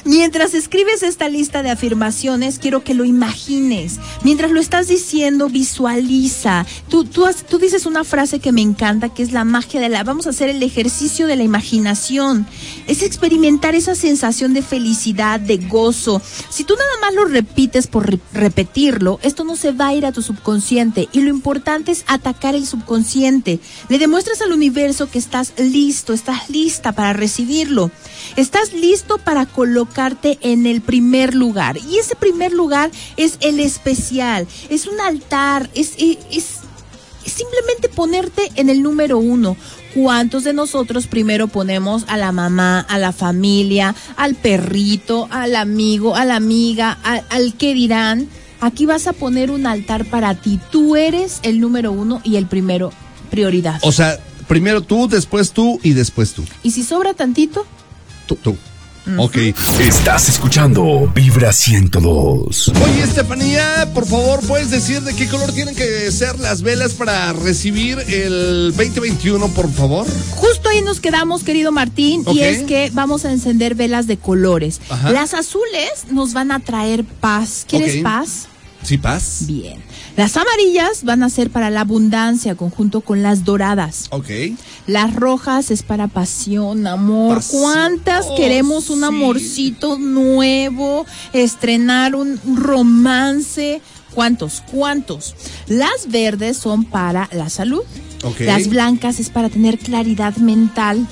Mientras 0.04 0.54
escribes 0.54 1.02
esta 1.02 1.28
lista 1.28 1.62
de 1.62 1.70
afirmaciones, 1.70 2.58
quiero 2.58 2.84
que 2.84 2.94
lo 2.94 3.04
imagines. 3.04 3.98
Mientras 4.22 4.50
lo 4.50 4.60
estás 4.60 4.88
diciendo, 4.88 5.48
visualiza. 5.48 6.66
Tú, 6.88 7.04
tú, 7.04 7.24
tú 7.48 7.58
dices 7.58 7.86
una 7.86 8.04
frase 8.04 8.38
que 8.38 8.52
me 8.52 8.62
encanta, 8.62 9.08
que 9.12 9.22
es 9.22 9.32
la 9.32 9.44
magia 9.44 9.80
de 9.80 9.88
la... 9.88 10.04
Vamos 10.04 10.26
a 10.26 10.30
hacer 10.30 10.48
el 10.48 10.62
ejercicio 10.62 11.26
de 11.26 11.36
la 11.36 11.42
imaginación. 11.42 12.46
Es 12.86 13.02
experimentar 13.02 13.74
esa 13.74 13.94
sensación 13.94 14.54
de 14.54 14.62
felicidad, 14.62 15.40
de 15.40 15.58
gozo. 15.58 16.20
Si 16.50 16.64
tú 16.64 16.74
nada 16.74 16.90
más 17.00 17.14
lo 17.14 17.24
repites 17.24 17.86
por 17.86 18.10
re- 18.10 18.20
repetirlo, 18.32 19.18
esto 19.22 19.44
no 19.44 19.56
se 19.56 19.72
va 19.72 19.88
a 19.88 19.94
ir 19.94 20.06
a 20.06 20.12
tu 20.12 20.22
subconsciente. 20.22 21.08
Y 21.12 21.20
lo 21.20 21.30
importante 21.30 21.92
es 21.92 22.04
atacar 22.06 22.54
el 22.54 22.66
subconsciente. 22.66 23.60
Le 23.88 23.98
demuestras 23.98 24.40
al 24.42 24.52
universo 24.52 25.10
que 25.10 25.18
estás 25.18 25.52
listo, 25.58 26.12
estás 26.12 26.48
lista 26.50 26.92
para 26.92 27.12
recibirlo. 27.12 27.90
Estás 28.36 28.72
listo 28.72 29.18
para 29.18 29.46
colocarte 29.66 30.38
en 30.42 30.64
el 30.66 30.80
primer 30.80 31.34
lugar. 31.34 31.76
Y 31.78 31.98
ese 31.98 32.14
primer 32.14 32.52
lugar 32.52 32.90
es 33.16 33.36
el 33.40 33.58
especial. 33.60 34.46
Es 34.70 34.86
un 34.86 35.00
altar. 35.00 35.68
Es, 35.74 35.92
es, 35.98 36.18
es- 36.30 36.60
simplemente 37.24 37.88
ponerte 37.88 38.52
en 38.54 38.70
el 38.70 38.82
número 38.82 39.18
uno. 39.18 39.56
¿Cuántos 39.94 40.44
de 40.44 40.52
nosotros 40.52 41.06
primero 41.08 41.48
ponemos 41.48 42.04
a 42.06 42.16
la 42.16 42.30
mamá, 42.30 42.80
a 42.80 42.98
la 42.98 43.12
familia, 43.12 43.94
al 44.16 44.34
perrito, 44.36 45.26
al 45.30 45.56
amigo, 45.56 46.14
a 46.14 46.24
la 46.24 46.36
amiga, 46.36 46.98
a- 47.02 47.22
al 47.30 47.54
que 47.54 47.74
dirán? 47.74 48.28
Aquí 48.60 48.86
vas 48.86 49.06
a 49.08 49.12
poner 49.12 49.50
un 49.50 49.66
altar 49.66 50.04
para 50.06 50.34
ti. 50.34 50.60
Tú 50.70 50.94
eres 50.96 51.40
el 51.42 51.60
número 51.60 51.90
uno 51.92 52.20
y 52.24 52.36
el 52.36 52.46
primero 52.46 52.92
prioridad. 53.30 53.80
O 53.82 53.90
sea, 53.92 54.18
primero 54.46 54.80
tú, 54.82 55.08
después 55.08 55.50
tú 55.50 55.80
y 55.82 55.92
después 55.92 56.32
tú. 56.34 56.44
Y 56.62 56.70
si 56.70 56.82
sobra 56.84 57.12
tantito, 57.14 57.66
Tú. 58.26 58.36
tú. 58.36 58.56
Ok. 59.18 59.36
Estás 59.80 60.28
escuchando 60.28 61.10
Vibra 61.14 61.52
102. 61.52 62.68
Oye, 62.68 63.02
Estefanía, 63.02 63.88
por 63.94 64.06
favor, 64.06 64.40
¿puedes 64.46 64.70
decir 64.70 65.02
de 65.02 65.14
qué 65.14 65.28
color 65.28 65.52
tienen 65.52 65.74
que 65.74 66.10
ser 66.10 66.38
las 66.40 66.62
velas 66.62 66.94
para 66.94 67.32
recibir 67.32 67.98
el 68.08 68.72
2021, 68.76 69.48
por 69.48 69.70
favor? 69.72 70.06
Justo 70.34 70.68
ahí 70.68 70.82
nos 70.82 71.00
quedamos, 71.00 71.44
querido 71.44 71.72
Martín, 71.72 72.24
y 72.32 72.40
es 72.40 72.62
que 72.64 72.90
vamos 72.92 73.24
a 73.24 73.32
encender 73.32 73.74
velas 73.74 74.06
de 74.06 74.16
colores. 74.16 74.80
Ajá. 74.88 75.10
Las 75.10 75.34
azules 75.34 76.06
nos 76.10 76.32
van 76.32 76.50
a 76.50 76.60
traer 76.60 77.04
paz. 77.04 77.64
¿Quieres 77.68 78.02
paz? 78.02 78.48
Sí, 78.82 78.98
paz. 78.98 79.40
Bien. 79.46 79.85
Las 80.16 80.36
amarillas 80.36 81.04
van 81.04 81.22
a 81.22 81.28
ser 81.28 81.50
para 81.50 81.68
la 81.70 81.82
abundancia, 81.82 82.54
conjunto 82.54 83.02
con 83.02 83.22
las 83.22 83.44
doradas. 83.44 84.06
Ok. 84.10 84.28
Las 84.86 85.14
rojas 85.14 85.70
es 85.70 85.82
para 85.82 86.08
pasión, 86.08 86.86
amor. 86.86 87.36
Pasión. 87.36 87.60
¿Cuántas 87.62 88.26
Oh, 88.30 88.34
queremos 88.36 88.88
un 88.88 89.00
sí. 89.00 89.04
amorcito 89.04 89.98
nuevo? 89.98 91.04
Estrenar 91.34 92.14
un 92.14 92.40
romance. 92.56 93.82
¿Cuántos? 94.14 94.62
¿Cuántos? 94.70 95.34
Las 95.66 96.08
verdes 96.08 96.56
son 96.56 96.84
para 96.84 97.28
la 97.32 97.50
salud. 97.50 97.82
Ok. 98.24 98.40
Las 98.40 98.68
blancas 98.68 99.20
es 99.20 99.28
para 99.28 99.50
tener 99.50 99.78
claridad 99.78 100.36
mental. 100.36 101.06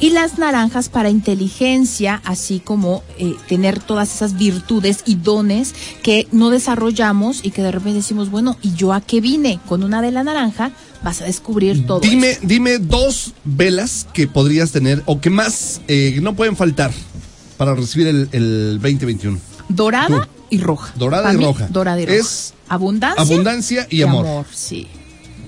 Y 0.00 0.10
las 0.10 0.38
naranjas 0.38 0.88
para 0.88 1.10
inteligencia, 1.10 2.20
así 2.24 2.60
como 2.60 3.02
eh, 3.18 3.34
tener 3.48 3.80
todas 3.80 4.14
esas 4.14 4.38
virtudes 4.38 4.98
y 5.06 5.16
dones 5.16 5.74
que 6.04 6.28
no 6.30 6.50
desarrollamos 6.50 7.40
y 7.44 7.50
que 7.50 7.62
de 7.62 7.72
repente 7.72 7.94
decimos, 7.96 8.30
bueno, 8.30 8.56
¿y 8.62 8.74
yo 8.74 8.92
a 8.92 9.00
qué 9.00 9.20
vine? 9.20 9.58
Con 9.68 9.82
una 9.82 10.00
de 10.00 10.12
la 10.12 10.22
naranja 10.22 10.70
vas 11.02 11.20
a 11.20 11.24
descubrir 11.24 11.84
todo. 11.84 11.98
Dime, 11.98 12.30
eso. 12.30 12.40
dime 12.44 12.78
dos 12.78 13.32
velas 13.44 14.06
que 14.12 14.28
podrías 14.28 14.70
tener 14.70 15.02
o 15.06 15.20
que 15.20 15.30
más 15.30 15.80
eh, 15.88 16.18
no 16.22 16.36
pueden 16.36 16.54
faltar 16.56 16.92
para 17.56 17.74
recibir 17.74 18.06
el, 18.06 18.28
el 18.30 18.78
2021. 18.80 19.36
Dorada 19.68 20.06
Tú. 20.06 20.20
y 20.50 20.58
roja. 20.60 20.92
Dorada 20.96 21.24
Para 21.24 21.34
y 21.34 21.38
mí, 21.38 21.44
roja. 21.44 21.66
Dorada 21.70 22.00
y 22.00 22.06
roja. 22.06 22.18
Es 22.18 22.54
abundancia, 22.68 23.20
abundancia 23.20 23.86
y 23.90 24.02
amor. 24.02 24.46
sí. 24.52 24.86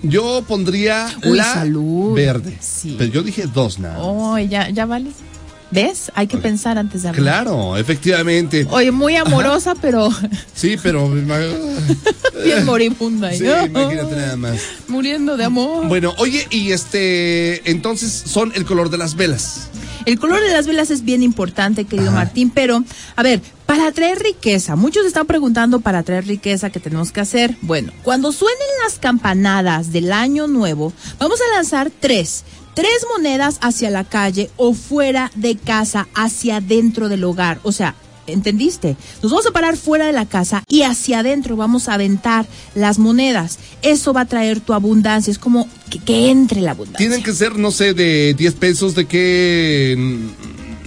Yo 0.03 0.43
pondría 0.47 1.07
Uy, 1.25 1.37
la 1.37 1.45
salud. 1.55 2.15
verde. 2.15 2.57
Sí. 2.61 2.95
Pero 2.99 3.13
yo 3.13 3.23
dije 3.23 3.45
dos 3.53 3.79
nada. 3.79 3.99
Oh, 4.01 4.39
ya, 4.39 4.69
ya 4.71 4.87
vale. 4.87 5.11
¿Ves? 5.73 6.11
Hay 6.17 6.27
que 6.27 6.37
pensar 6.37 6.79
antes 6.79 7.03
de 7.05 7.11
hablar. 7.11 7.23
Claro, 7.23 7.77
efectivamente. 7.77 8.67
Oye, 8.71 8.91
muy 8.91 9.15
amorosa, 9.15 9.75
pero 9.81 10.09
Sí, 10.53 10.77
pero 10.83 11.09
bien 12.45 12.65
moribunda. 12.67 13.33
sí, 13.33 13.45
¿no? 13.45 13.67
imagínate 13.67 14.17
nada 14.17 14.37
más. 14.37 14.59
Muriendo 14.89 15.37
de 15.37 15.45
amor. 15.45 15.87
Bueno, 15.87 16.13
oye, 16.19 16.45
y 16.51 16.73
este, 16.73 17.71
entonces 17.71 18.11
son 18.27 18.53
el 18.57 18.65
color 18.65 18.91
de 18.91 18.99
las 18.99 19.15
velas. 19.15 19.69
El 20.07 20.19
color 20.19 20.41
de 20.41 20.51
las 20.51 20.67
velas 20.67 20.91
es 20.91 21.05
bien 21.05 21.23
importante, 21.23 21.85
querido 21.85 22.09
Ajá. 22.09 22.19
Martín, 22.19 22.51
pero, 22.51 22.83
a 23.15 23.23
ver, 23.23 23.41
Para 23.71 23.87
atraer 23.87 24.19
riqueza, 24.19 24.75
muchos 24.75 25.07
están 25.07 25.29
preguntando 25.29 25.79
para 25.79 26.01
atraer 26.01 26.27
riqueza 26.27 26.71
qué 26.71 26.81
tenemos 26.81 27.13
que 27.13 27.21
hacer. 27.21 27.57
Bueno, 27.63 27.93
cuando 28.03 28.33
suenen 28.33 28.59
las 28.83 28.99
campanadas 28.99 29.93
del 29.93 30.11
año 30.11 30.49
nuevo, 30.49 30.93
vamos 31.21 31.39
a 31.41 31.55
lanzar 31.55 31.89
tres. 31.89 32.43
Tres 32.75 33.07
monedas 33.17 33.59
hacia 33.63 33.91
la 33.91 34.03
calle 34.03 34.51
o 34.57 34.75
fuera 34.75 35.31
de 35.37 35.57
casa, 35.57 36.09
hacia 36.17 36.61
dentro 36.61 37.09
del 37.09 37.23
hogar. 37.23 37.61
O 37.63 37.71
sea, 37.71 37.95
¿entendiste? 38.27 38.97
Nos 39.23 39.31
vamos 39.31 39.47
a 39.47 39.53
parar 39.53 39.77
fuera 39.77 40.07
de 40.07 40.13
la 40.15 40.27
casa 40.27 40.65
y 40.67 40.83
hacia 40.83 41.21
adentro 41.21 41.55
vamos 41.55 41.89
a 41.89 41.95
aventar 41.95 42.47
las 42.75 42.99
monedas. 42.99 43.61
Eso 43.83 44.13
va 44.13 44.23
a 44.23 44.27
traer 44.27 44.59
tu 44.59 44.73
abundancia. 44.73 45.31
Es 45.31 45.39
como 45.39 45.69
que, 45.91 46.01
que 46.01 46.31
entre 46.31 46.61
la 46.61 46.73
abundancia. 46.73 46.99
Tienen 46.99 47.23
que 47.23 47.33
ser, 47.33 47.57
no 47.57 47.71
sé, 47.71 47.95
de 47.95 48.35
10 48.35 48.55
pesos, 48.55 48.97
de 48.97 49.07
qué. 49.07 49.97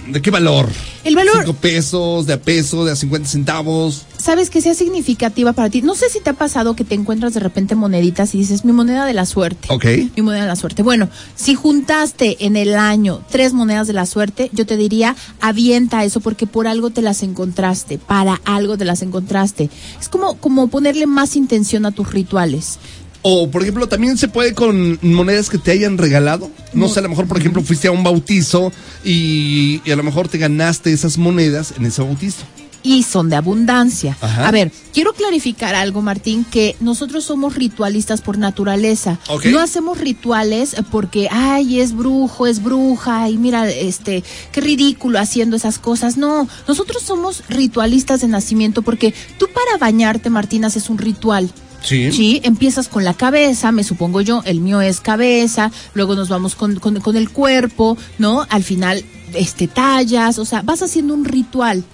¿De 0.08 0.20
qué 0.22 0.30
valor? 0.30 0.68
El 1.04 1.14
valor- 1.16 1.38
5 1.44 1.52
pesos, 1.54 2.26
de 2.26 2.34
a 2.34 2.40
peso, 2.40 2.84
de 2.84 2.92
a 2.92 2.96
50 2.96 3.28
centavos. 3.28 4.06
sabes 4.18 4.48
que 4.50 4.60
sea 4.62 4.74
significativa 4.74 5.52
para 5.52 5.68
ti. 5.70 5.82
No 5.82 5.94
sé 5.94 6.08
si 6.08 6.20
te 6.20 6.30
ha 6.30 6.34
pasado 6.34 6.74
que 6.76 6.84
te 6.84 6.94
encuentras 6.94 7.34
de 7.34 7.40
repente 7.40 7.74
moneditas 7.74 8.34
y 8.34 8.38
dices, 8.38 8.64
mi 8.64 8.72
moneda 8.72 9.04
de 9.06 9.12
la 9.14 9.26
suerte. 9.26 9.68
Ok. 9.70 9.84
Mi 10.16 10.22
moneda 10.22 10.42
de 10.42 10.48
la 10.48 10.56
suerte. 10.56 10.82
Bueno, 10.82 11.08
si 11.34 11.54
juntaste 11.54 12.44
en 12.46 12.56
el 12.56 12.74
año 12.74 13.22
tres 13.30 13.52
monedas 13.52 13.86
de 13.86 13.92
la 13.92 14.06
suerte, 14.06 14.50
yo 14.52 14.64
te 14.66 14.76
diría, 14.76 15.14
avienta 15.40 16.04
eso 16.04 16.20
porque 16.20 16.46
por 16.46 16.66
algo 16.66 16.90
te 16.90 17.02
las 17.02 17.22
encontraste, 17.22 17.98
para 17.98 18.40
algo 18.44 18.78
te 18.78 18.84
las 18.86 19.02
encontraste. 19.02 19.68
Es 20.00 20.08
como, 20.08 20.36
como 20.38 20.68
ponerle 20.68 21.06
más 21.06 21.36
intención 21.36 21.84
a 21.86 21.92
tus 21.92 22.10
rituales. 22.12 22.78
O, 23.26 23.50
por 23.50 23.62
ejemplo, 23.62 23.88
también 23.88 24.18
se 24.18 24.28
puede 24.28 24.52
con 24.52 24.98
monedas 25.00 25.48
que 25.48 25.56
te 25.56 25.70
hayan 25.70 25.96
regalado. 25.96 26.50
No 26.74 26.88
sé, 26.88 26.98
a 26.98 27.02
lo 27.02 27.08
mejor, 27.08 27.26
por 27.26 27.38
ejemplo, 27.38 27.62
fuiste 27.62 27.88
a 27.88 27.90
un 27.90 28.04
bautizo 28.04 28.70
y, 29.02 29.80
y 29.86 29.90
a 29.90 29.96
lo 29.96 30.02
mejor 30.02 30.28
te 30.28 30.36
ganaste 30.36 30.92
esas 30.92 31.16
monedas 31.16 31.72
en 31.78 31.86
ese 31.86 32.02
bautizo. 32.02 32.44
y 32.82 33.02
son 33.02 33.30
de 33.30 33.36
abundancia. 33.36 34.14
Ajá. 34.20 34.46
A 34.46 34.50
ver, 34.50 34.70
quiero 34.92 35.14
clarificar 35.14 35.74
algo, 35.74 36.02
Martín, 36.02 36.44
que 36.44 36.76
nosotros 36.80 37.24
somos 37.24 37.54
ritualistas 37.54 38.20
por 38.20 38.36
naturaleza. 38.36 39.18
No 39.50 39.58
hacemos 39.58 39.98
rituales 39.98 40.76
porque, 40.90 41.28
ay, 41.30 41.80
es 41.80 41.96
brujo, 41.96 42.46
es 42.46 42.62
bruja, 42.62 43.30
y 43.30 43.38
mira, 43.38 43.70
este, 43.70 44.22
qué 44.52 44.60
ridículo 44.60 45.18
haciendo 45.18 45.56
esas 45.56 45.78
cosas. 45.78 46.18
No, 46.18 46.46
nosotros 46.68 47.02
somos 47.02 47.42
ritualistas 47.48 48.20
de 48.20 48.28
nacimiento 48.28 48.82
porque 48.82 49.14
tú 49.38 49.46
para 49.48 49.78
bañarte, 49.78 50.28
Martín, 50.28 50.66
haces 50.66 50.90
un 50.90 50.98
ritual. 50.98 51.50
Sí. 51.84 52.10
Sí, 52.12 52.40
empiezas 52.44 52.88
con 52.88 53.04
la 53.04 53.14
cabeza, 53.14 53.70
me 53.70 53.84
supongo 53.84 54.20
yo, 54.22 54.42
el 54.46 54.60
mío 54.60 54.80
es 54.80 55.00
cabeza, 55.00 55.70
luego 55.92 56.14
nos 56.16 56.28
vamos 56.28 56.54
con, 56.54 56.76
con, 56.80 56.98
con 57.00 57.16
el 57.16 57.28
cuerpo, 57.30 57.96
¿no? 58.18 58.46
Al 58.48 58.64
final, 58.64 59.04
este, 59.34 59.68
tallas, 59.68 60.38
o 60.38 60.44
sea, 60.44 60.62
vas 60.62 60.82
haciendo 60.82 61.12
un 61.14 61.24
ritual. 61.24 61.84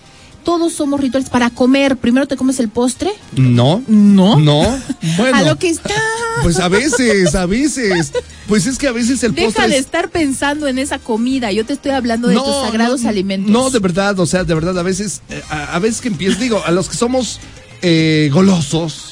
Todos 0.44 0.72
somos 0.72 1.00
rituales 1.00 1.28
para 1.28 1.50
comer. 1.50 1.98
Primero 1.98 2.26
te 2.26 2.34
comes 2.34 2.58
el 2.60 2.70
postre. 2.70 3.10
No. 3.36 3.82
No. 3.86 4.40
No. 4.40 4.62
Bueno. 5.18 5.36
A 5.36 5.42
lo 5.42 5.58
que 5.58 5.68
está. 5.68 5.94
Pues 6.42 6.58
a 6.60 6.68
veces, 6.68 7.34
a 7.34 7.44
veces. 7.44 8.10
Pues 8.48 8.66
es 8.66 8.78
que 8.78 8.88
a 8.88 8.92
veces 8.92 9.22
el 9.22 9.34
Deja 9.34 9.48
postre. 9.48 9.68
de 9.68 9.74
es- 9.74 9.80
estar 9.84 10.08
pensando 10.08 10.66
en 10.66 10.78
esa 10.78 10.98
comida. 10.98 11.52
Yo 11.52 11.66
te 11.66 11.74
estoy 11.74 11.92
hablando 11.92 12.28
de 12.28 12.36
tus 12.36 12.54
sagrados 12.64 13.02
no, 13.02 13.08
alimentos. 13.10 13.50
No, 13.50 13.68
de 13.68 13.80
verdad, 13.80 14.18
o 14.18 14.24
sea, 14.24 14.44
de 14.44 14.54
verdad, 14.54 14.78
a 14.78 14.82
veces, 14.82 15.20
eh, 15.28 15.42
a, 15.50 15.74
a 15.74 15.78
veces 15.78 16.00
que 16.00 16.08
empiezas, 16.08 16.40
digo, 16.40 16.62
a 16.64 16.70
los 16.70 16.88
que 16.88 16.96
somos 16.96 17.38
eh, 17.82 18.30
golosos, 18.32 19.09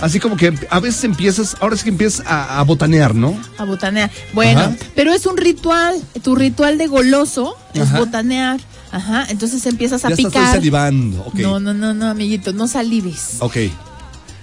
así 0.00 0.20
como 0.20 0.36
que 0.36 0.52
a 0.70 0.80
veces 0.80 1.04
empiezas, 1.04 1.56
ahora 1.60 1.74
es 1.74 1.82
que 1.82 1.90
empiezas 1.90 2.26
a, 2.26 2.58
a 2.60 2.62
botanear, 2.64 3.14
¿no? 3.14 3.38
A 3.58 3.64
botanear. 3.64 4.10
Bueno, 4.32 4.60
Ajá. 4.60 4.76
pero 4.94 5.12
es 5.12 5.26
un 5.26 5.36
ritual. 5.36 5.94
Tu 6.22 6.34
ritual 6.34 6.78
de 6.78 6.86
goloso 6.86 7.56
es 7.74 7.82
Ajá. 7.82 7.98
botanear. 7.98 8.60
Ajá. 8.90 9.26
Entonces 9.28 9.64
empiezas 9.66 10.04
a 10.04 10.10
ya 10.10 10.16
picar. 10.16 10.54
salivando, 10.54 11.22
ok. 11.26 11.34
No, 11.34 11.60
no, 11.60 11.74
no, 11.74 11.94
no, 11.94 12.06
amiguito, 12.06 12.52
no 12.52 12.68
salives. 12.68 13.36
Ok. 13.40 13.56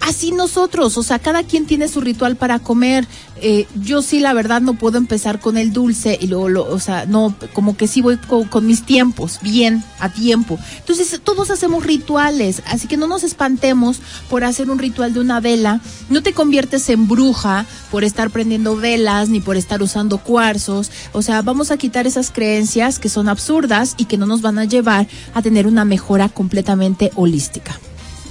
Así 0.07 0.31
nosotros, 0.31 0.97
o 0.99 1.03
sea, 1.03 1.17
cada 1.17 1.41
quien 1.41 1.65
tiene 1.65 1.87
su 1.87 1.99
ritual 1.99 2.35
para 2.35 2.59
comer. 2.59 3.07
Eh, 3.41 3.65
yo 3.81 4.03
sí, 4.03 4.19
la 4.19 4.33
verdad, 4.33 4.61
no 4.61 4.75
puedo 4.75 4.99
empezar 4.99 5.39
con 5.39 5.57
el 5.57 5.73
dulce 5.73 6.15
y 6.21 6.27
luego, 6.27 6.47
lo, 6.47 6.65
o 6.71 6.79
sea, 6.79 7.07
no, 7.07 7.35
como 7.53 7.75
que 7.75 7.87
sí 7.87 8.01
voy 8.01 8.17
co- 8.17 8.47
con, 8.47 8.67
mis 8.67 8.85
tiempos, 8.85 9.39
bien, 9.41 9.83
a 9.99 10.09
tiempo. 10.09 10.59
Entonces, 10.77 11.19
todos 11.23 11.49
hacemos 11.49 11.83
rituales, 11.83 12.61
así 12.67 12.87
que 12.87 12.97
no 12.97 13.07
nos 13.07 13.23
espantemos 13.23 13.99
por 14.29 14.43
hacer 14.43 14.69
un 14.69 14.77
ritual 14.77 15.11
de 15.11 15.21
una 15.21 15.39
vela. 15.39 15.81
No 16.11 16.21
te 16.21 16.33
conviertes 16.33 16.87
en 16.89 17.07
bruja 17.07 17.65
por 17.89 18.03
estar 18.03 18.29
prendiendo 18.29 18.75
velas 18.75 19.29
ni 19.29 19.39
por 19.39 19.57
estar 19.57 19.81
usando 19.81 20.19
cuarzos. 20.19 20.91
O 21.13 21.23
sea, 21.23 21.41
vamos 21.41 21.71
a 21.71 21.77
quitar 21.77 22.05
esas 22.05 22.29
creencias 22.29 22.99
que 22.99 23.09
son 23.09 23.27
absurdas 23.27 23.95
y 23.97 24.05
que 24.05 24.17
no 24.17 24.27
nos 24.27 24.41
van 24.43 24.59
a 24.59 24.65
llevar 24.65 25.07
a 25.33 25.41
tener 25.41 25.65
una 25.65 25.83
mejora 25.83 26.29
completamente 26.29 27.11
holística. 27.15 27.79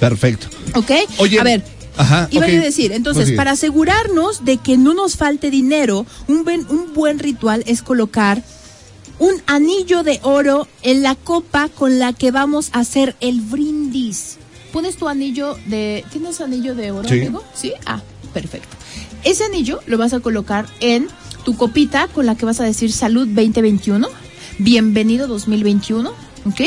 Perfecto. 0.00 0.48
¿Ok? 0.74 0.90
Oye, 1.18 1.40
a 1.40 1.44
ver. 1.44 1.64
ajá, 1.96 2.28
Iba 2.30 2.46
a 2.46 2.48
decir, 2.48 2.92
entonces, 2.92 3.22
Prosigue. 3.22 3.36
para 3.36 3.52
asegurarnos 3.52 4.44
de 4.44 4.56
que 4.58 4.76
no 4.76 4.94
nos 4.94 5.16
falte 5.16 5.50
dinero, 5.50 6.06
un 6.28 6.44
buen, 6.44 6.66
un 6.68 6.92
buen 6.94 7.18
ritual 7.18 7.62
es 7.66 7.82
colocar 7.82 8.42
un 9.18 9.34
anillo 9.46 10.02
de 10.02 10.18
oro 10.22 10.66
en 10.82 11.02
la 11.02 11.14
copa 11.14 11.68
con 11.68 11.98
la 11.98 12.12
que 12.12 12.30
vamos 12.32 12.70
a 12.72 12.80
hacer 12.80 13.14
el 13.20 13.40
brindis. 13.40 14.38
Pones 14.72 14.96
tu 14.96 15.08
anillo 15.08 15.56
de... 15.66 16.04
¿Tienes 16.10 16.40
anillo 16.40 16.74
de 16.74 16.90
oro, 16.90 17.08
Sí. 17.08 17.20
amigo? 17.20 17.44
Sí. 17.54 17.72
Ah, 17.86 18.02
perfecto. 18.32 18.76
Ese 19.22 19.44
anillo 19.44 19.80
lo 19.86 19.98
vas 19.98 20.12
a 20.14 20.20
colocar 20.20 20.66
en 20.80 21.06
tu 21.44 21.56
copita 21.56 22.08
con 22.08 22.26
la 22.26 22.34
que 22.34 22.44
vas 22.44 22.58
a 22.60 22.64
decir 22.64 22.90
salud 22.92 23.28
2021, 23.28 24.08
bienvenido 24.58 25.28
2021, 25.28 26.10
¿ok? 26.46 26.60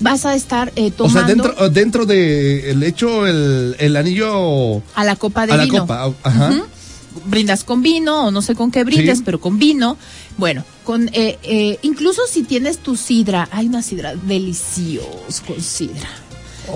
Vas 0.00 0.24
a 0.26 0.34
estar 0.34 0.72
eh, 0.76 0.88
O 0.88 0.92
tomando 0.92 1.18
sea, 1.20 1.26
dentro, 1.28 1.70
dentro 1.70 2.06
de 2.06 2.70
el 2.70 2.82
hecho, 2.82 3.26
el, 3.26 3.74
el 3.78 3.96
anillo 3.96 4.80
a 4.94 5.04
la 5.04 5.16
copa 5.16 5.46
de 5.46 5.52
a 5.54 5.56
la 5.56 5.64
vino. 5.64 5.80
copa. 5.80 6.12
Ajá. 6.22 6.52
Brindas 7.26 7.64
con 7.64 7.82
vino 7.82 8.26
o 8.26 8.30
no 8.30 8.42
sé 8.42 8.54
con 8.54 8.70
qué 8.70 8.84
brindes, 8.84 9.18
Sí. 9.18 9.22
pero 9.26 9.40
con 9.40 9.58
vino. 9.58 9.96
Bueno, 10.36 10.64
con 10.84 11.08
eh, 11.12 11.38
eh, 11.42 11.78
incluso 11.82 12.22
si 12.30 12.44
tienes 12.44 12.78
tu 12.78 12.96
sidra, 12.96 13.48
hay 13.50 13.66
una 13.66 13.82
sidra 13.82 14.14
deliciosa 14.14 15.42
con 15.46 15.60
sidra. 15.60 16.08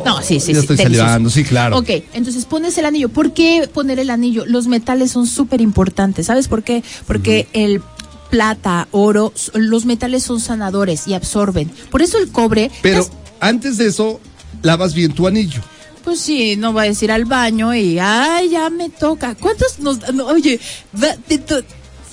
No, 0.06 0.22
sí, 0.22 0.40
sí, 0.40 0.54
ya 0.54 0.60
sí. 0.60 0.60
estoy 0.62 0.76
delicioso. 0.78 1.04
salivando, 1.04 1.30
sí, 1.30 1.44
claro. 1.44 1.76
Ok, 1.78 1.90
entonces 2.14 2.46
pones 2.46 2.76
el 2.78 2.86
anillo. 2.86 3.10
¿Por 3.10 3.34
qué 3.34 3.68
poner 3.72 3.98
el 3.98 4.08
anillo? 4.08 4.44
Los 4.46 4.66
metales 4.66 5.10
son 5.12 5.26
súper 5.26 5.60
importantes. 5.60 6.26
¿Sabes 6.26 6.48
por 6.48 6.62
qué? 6.62 6.82
Porque 7.06 7.46
el 7.52 7.82
plata, 8.32 8.88
oro, 8.92 9.30
los 9.52 9.84
metales 9.84 10.22
son 10.22 10.40
sanadores 10.40 11.06
y 11.06 11.12
absorben. 11.12 11.70
Por 11.90 12.00
eso 12.00 12.16
el 12.16 12.30
cobre. 12.32 12.70
Pero 12.80 13.02
es- 13.02 13.10
antes 13.40 13.76
de 13.76 13.88
eso, 13.88 14.20
lavas 14.62 14.94
bien 14.94 15.12
tu 15.12 15.26
anillo. 15.28 15.60
Pues 16.02 16.18
sí, 16.18 16.56
no 16.56 16.72
va 16.72 16.82
a 16.82 16.84
decir 16.86 17.12
al 17.12 17.26
baño 17.26 17.74
y, 17.74 17.98
ay, 18.00 18.48
ya 18.48 18.70
me 18.70 18.88
toca. 18.88 19.34
¿Cuántos 19.34 19.78
nos... 19.80 20.12
no, 20.14 20.26
oye, 20.28 20.58
va- 21.00 21.14
te 21.28 21.36
to- 21.36 21.62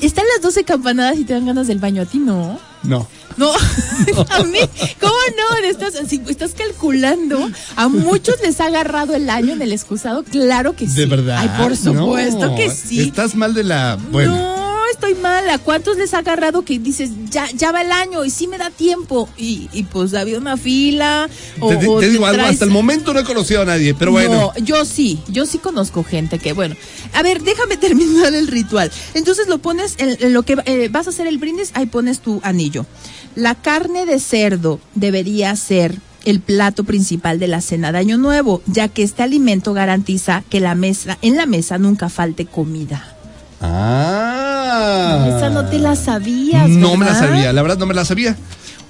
están 0.02 0.26
las 0.36 0.42
12 0.44 0.66
campanadas 0.66 1.18
y 1.18 1.24
te 1.24 1.32
dan 1.34 1.46
ganas 1.46 1.68
del 1.68 1.80
baño. 1.80 2.02
A 2.02 2.06
ti 2.06 2.18
no. 2.20 2.60
No. 2.84 3.08
No, 3.38 3.52
a 4.30 4.44
mí, 4.44 4.60
¿cómo 5.00 5.14
no? 5.38 5.68
Estás, 5.68 6.54
calculando. 6.54 7.50
A 7.78 7.88
muchos 7.88 8.36
les 8.44 8.60
ha 8.60 8.66
agarrado 8.68 9.16
el 9.16 9.30
año 9.30 9.54
en 9.54 9.62
el 9.62 9.72
excusado. 9.72 10.24
Claro 10.24 10.76
que 10.76 10.86
sí. 10.88 10.96
De 10.96 11.06
verdad. 11.06 11.38
Ay, 11.40 11.50
por 11.64 11.78
supuesto 11.78 12.48
No, 12.48 12.56
que 12.56 12.70
sí. 12.70 13.00
Estás 13.02 13.36
mal 13.36 13.54
de 13.54 13.64
la. 13.64 13.98
Bueno. 14.12 14.36
No, 14.36 14.59
estoy 15.00 15.16
mala. 15.16 15.58
¿Cuántos 15.60 15.98
les 15.98 16.14
ha 16.14 16.20
agarrado 16.20 16.64
que 16.64 16.78
dices, 16.78 17.10
ya, 17.30 17.48
ya 17.52 17.72
va 17.72 17.82
el 17.82 17.92
año 17.92 18.26
y 18.26 18.30
sí 18.30 18.48
me 18.48 18.58
da 18.58 18.70
tiempo? 18.70 19.30
Y, 19.38 19.70
y 19.72 19.84
pues 19.84 20.14
ha 20.14 20.22
habido 20.22 20.40
una 20.40 20.58
fila. 20.58 21.30
O, 21.60 21.70
te, 21.70 21.78
te- 21.78 21.88
o 21.88 22.00
te 22.00 22.10
digo 22.10 22.26
algo, 22.26 22.42
traes- 22.44 22.52
hasta 22.54 22.66
el 22.66 22.72
momento 22.72 23.14
no 23.14 23.20
he 23.22 23.24
conocido 23.24 23.62
a 23.62 23.66
nadie, 23.66 23.94
pero 23.96 24.12
bueno. 24.12 24.52
no, 24.58 24.64
yo 24.64 24.84
sí, 24.86 25.20
yo 25.30 25.46
sí 25.46 25.58
conozco 25.58 26.04
gente 26.04 26.38
que, 26.40 26.54
bueno, 26.54 26.76
a 27.14 27.24
ver, 27.24 27.42
déjame 27.42 27.78
terminar 27.88 28.34
el 28.36 28.48
ritual. 28.48 28.92
Entonces 29.14 29.48
lo 29.48 29.60
pones 29.60 29.96
en, 30.00 30.18
en 30.20 30.34
lo 30.34 30.44
que 30.44 30.58
eh, 30.66 30.90
vas 30.92 31.08
a 31.08 31.12
hacer 31.12 31.28
el 31.28 31.38
brindis, 31.38 31.72
ahí 31.76 31.86
pones 31.86 32.20
tu 32.20 32.42
anillo. 32.44 32.86
La 33.36 33.56
carne 33.56 34.06
de 34.06 34.20
cerdo 34.20 34.80
debería 34.96 35.56
ser 35.56 35.96
el 36.26 36.42
plato 36.42 36.84
principal 36.84 37.40
de 37.40 37.48
la 37.48 37.62
cena 37.62 37.92
de 37.94 38.00
Año 38.00 38.18
Nuevo, 38.18 38.62
ya 38.66 38.90
que 38.90 39.04
este 39.04 39.24
alimento 39.24 39.74
garantiza 39.74 40.44
que 40.50 40.60
la 40.60 40.76
mesa, 40.76 41.18
en 41.22 41.38
la 41.38 41.46
mesa 41.46 41.78
nunca 41.78 42.10
falte 42.10 42.46
comida. 42.46 43.16
Ah. 43.62 45.36
Esa 45.36 45.50
no 45.50 45.66
te 45.70 45.80
la 45.80 45.96
sabías. 45.96 46.70
No 46.70 46.96
me 46.98 47.06
la 47.06 47.16
sabía, 47.16 47.54
la 47.54 47.62
verdad 47.62 47.78
no 47.78 47.86
me 47.86 47.94
la 47.94 48.06
sabía. 48.06 48.36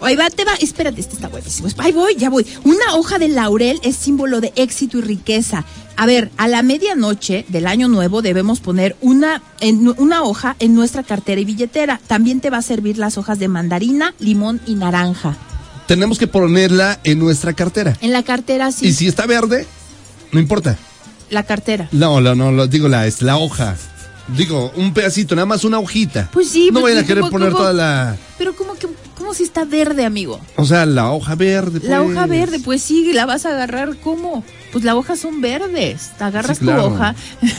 Ahí 0.01 0.15
va, 0.15 0.29
te 0.29 0.45
va. 0.45 0.53
Espérate, 0.61 1.01
este 1.01 1.15
está 1.15 1.27
buenísimo. 1.27 1.67
Ahí 1.77 1.91
voy, 1.91 2.15
ya 2.15 2.29
voy. 2.29 2.45
Una 2.63 2.95
hoja 2.95 3.19
de 3.19 3.27
laurel 3.27 3.79
es 3.83 3.95
símbolo 3.95 4.39
de 4.39 4.53
éxito 4.55 4.97
y 4.97 5.01
riqueza. 5.01 5.65
A 5.97 6.05
ver, 6.05 6.31
a 6.37 6.47
la 6.47 6.61
medianoche 6.63 7.45
del 7.49 7.67
año 7.67 7.89
nuevo 7.89 8.21
debemos 8.21 8.61
poner 8.61 8.95
una, 9.01 9.41
en, 9.59 9.93
una 9.97 10.23
hoja 10.23 10.55
en 10.59 10.73
nuestra 10.73 11.03
cartera 11.03 11.41
y 11.41 11.45
billetera. 11.45 11.99
También 12.07 12.39
te 12.39 12.49
va 12.49 12.57
a 12.57 12.61
servir 12.61 12.97
las 12.97 13.17
hojas 13.17 13.39
de 13.39 13.49
mandarina, 13.49 14.13
limón 14.19 14.61
y 14.65 14.75
naranja. 14.75 15.35
Tenemos 15.87 16.17
que 16.17 16.27
ponerla 16.27 16.99
en 17.03 17.19
nuestra 17.19 17.53
cartera. 17.53 17.97
En 17.99 18.13
la 18.13 18.23
cartera, 18.23 18.71
sí. 18.71 18.87
Y 18.87 18.93
si 18.93 19.07
está 19.07 19.25
verde, 19.25 19.67
no 20.31 20.39
importa. 20.39 20.77
La 21.29 21.43
cartera. 21.43 21.89
No, 21.91 22.21
no, 22.21 22.35
no, 22.35 22.51
lo 22.51 22.67
digo 22.67 22.87
la, 22.87 23.05
es 23.05 23.21
la 23.21 23.37
hoja. 23.37 23.75
Digo, 24.35 24.71
un 24.75 24.93
pedacito, 24.93 25.35
nada 25.35 25.45
más 25.45 25.63
una 25.63 25.79
hojita. 25.79 26.29
Pues 26.31 26.49
sí, 26.49 26.67
No 26.67 26.81
pues 26.81 26.83
vayan 26.83 26.97
a 26.99 27.01
sí, 27.01 27.07
querer 27.07 27.21
como- 27.21 27.31
poner 27.31 27.47
como- 27.49 27.59
toda 27.59 27.73
la. 27.73 28.15
Pero 28.37 28.55
como 28.55 28.75
que, 28.75 28.87
como 29.17 29.33
si 29.33 29.43
está 29.43 29.65
verde, 29.65 30.05
amigo. 30.05 30.39
O 30.55 30.65
sea, 30.65 30.85
la 30.85 31.11
hoja 31.11 31.35
verde. 31.35 31.79
La 31.87 32.01
pues. 32.03 32.11
hoja 32.15 32.25
verde, 32.27 32.59
pues 32.59 32.81
sí, 32.81 33.11
la 33.13 33.25
vas 33.25 33.45
a 33.45 33.49
agarrar 33.49 33.97
¿cómo? 33.97 34.43
Pues 34.71 34.83
las 34.83 34.95
hojas 34.95 35.19
son 35.19 35.41
verdes. 35.41 36.11
Te 36.17 36.23
agarras 36.23 36.57
Sí, 36.57 36.63
claro. 36.65 36.87
tu 36.87 36.93
hoja. 36.95 37.15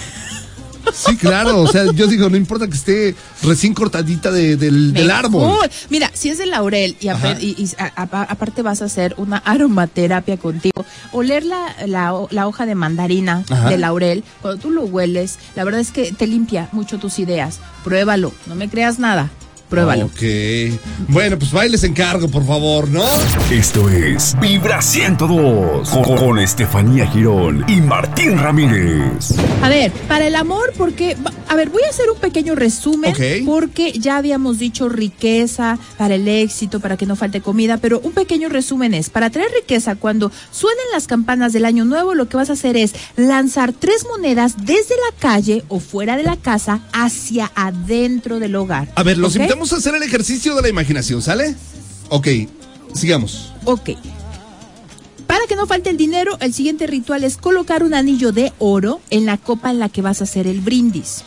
Sí, 0.94 1.16
claro. 1.16 1.60
O 1.62 1.66
sea, 1.68 1.90
yo 1.92 2.06
digo, 2.06 2.28
no 2.30 2.36
importa 2.36 2.66
que 2.66 2.74
esté 2.74 3.14
recién 3.42 3.74
cortadita 3.74 4.30
de- 4.30 4.56
del, 4.56 5.10
árbol. 5.10 5.56
Mira, 5.88 6.10
si 6.14 6.28
es 6.28 6.38
de 6.38 6.46
laurel 6.46 6.96
y, 7.00 7.08
y- 7.08 7.54
y 7.58 7.70
a- 7.78 7.92
a- 7.96 8.22
aparte 8.22 8.62
vas 8.62 8.82
a 8.82 8.86
hacer 8.86 9.14
una 9.16 9.38
aromaterapia 9.38 10.36
contigo, 10.36 10.84
oler 11.12 11.44
la, 11.44 11.74
la, 11.86 12.14
la 12.30 12.46
hoja 12.48 12.66
de 12.66 12.74
mandarina 12.74 13.44
Ajá. 13.50 13.68
de 13.70 13.78
laurel, 13.78 14.24
cuando 14.42 14.60
tú 14.60 14.70
lo 14.70 14.82
hueles, 14.84 15.38
la 15.56 15.64
verdad 15.64 15.80
es 15.80 15.90
que 15.90 16.12
te 16.12 16.26
limpia 16.26 16.68
mucho 16.72 16.98
tus 16.98 17.18
ideas. 17.18 17.60
Pruébalo, 17.84 18.32
no 18.46 18.54
me 18.54 18.68
creas 18.68 18.98
nada. 18.98 19.30
Pruébalo. 19.70 20.06
Ok. 20.06 20.20
Bueno, 21.08 21.38
pues 21.38 21.52
bailes 21.52 21.84
encargo, 21.84 22.28
por 22.28 22.44
favor, 22.44 22.88
¿no? 22.88 23.04
Esto 23.52 23.88
es 23.88 24.36
Vibra 24.40 24.82
102 24.82 25.88
con, 25.90 26.16
con 26.16 26.38
Estefanía 26.40 27.06
Girón 27.06 27.64
y 27.68 27.76
Martín 27.80 28.36
Ramírez. 28.36 29.32
A 29.62 29.68
ver, 29.68 29.92
para 30.08 30.26
el 30.26 30.34
amor, 30.34 30.72
porque, 30.76 31.16
a 31.48 31.54
ver, 31.54 31.70
voy 31.70 31.82
a 31.86 31.90
hacer 31.90 32.10
un 32.10 32.18
pequeño 32.18 32.56
resumen, 32.56 33.12
Ok. 33.12 33.46
porque 33.46 33.92
ya 33.92 34.16
habíamos 34.16 34.58
dicho 34.58 34.88
riqueza 34.88 35.78
para 35.96 36.16
el 36.16 36.26
éxito, 36.26 36.80
para 36.80 36.96
que 36.96 37.06
no 37.06 37.14
falte 37.14 37.40
comida, 37.40 37.76
pero 37.78 38.00
un 38.00 38.10
pequeño 38.12 38.48
resumen 38.48 38.92
es, 38.92 39.08
para 39.08 39.30
traer 39.30 39.50
riqueza, 39.54 39.94
cuando 39.94 40.32
suenen 40.50 40.84
las 40.92 41.06
campanas 41.06 41.52
del 41.52 41.64
año 41.64 41.84
nuevo, 41.84 42.14
lo 42.14 42.28
que 42.28 42.36
vas 42.36 42.50
a 42.50 42.54
hacer 42.54 42.76
es 42.76 42.92
lanzar 43.16 43.72
tres 43.72 44.04
monedas 44.08 44.56
desde 44.66 44.96
la 44.96 45.16
calle 45.20 45.62
o 45.68 45.78
fuera 45.78 46.16
de 46.16 46.24
la 46.24 46.36
casa 46.36 46.80
hacia 46.92 47.52
adentro 47.54 48.40
del 48.40 48.56
hogar. 48.56 48.88
A 48.96 49.02
ver, 49.04 49.16
los 49.16 49.36
invitamos 49.36 49.59
a 49.60 49.76
hacer 49.76 49.94
el 49.94 50.02
ejercicio 50.02 50.54
de 50.54 50.62
la 50.62 50.68
imaginación, 50.68 51.20
¿sale? 51.20 51.54
Ok, 52.08 52.28
sigamos. 52.94 53.52
Ok. 53.64 53.90
Para 55.26 55.46
que 55.46 55.54
no 55.54 55.66
falte 55.66 55.90
el 55.90 55.96
dinero, 55.96 56.36
el 56.40 56.52
siguiente 56.52 56.86
ritual 56.86 57.22
es 57.24 57.36
colocar 57.36 57.84
un 57.84 57.94
anillo 57.94 58.32
de 58.32 58.52
oro 58.58 59.00
en 59.10 59.26
la 59.26 59.36
copa 59.36 59.70
en 59.70 59.78
la 59.78 59.88
que 59.88 60.02
vas 60.02 60.20
a 60.20 60.24
hacer 60.24 60.46
el 60.46 60.60
brindis. 60.60 61.22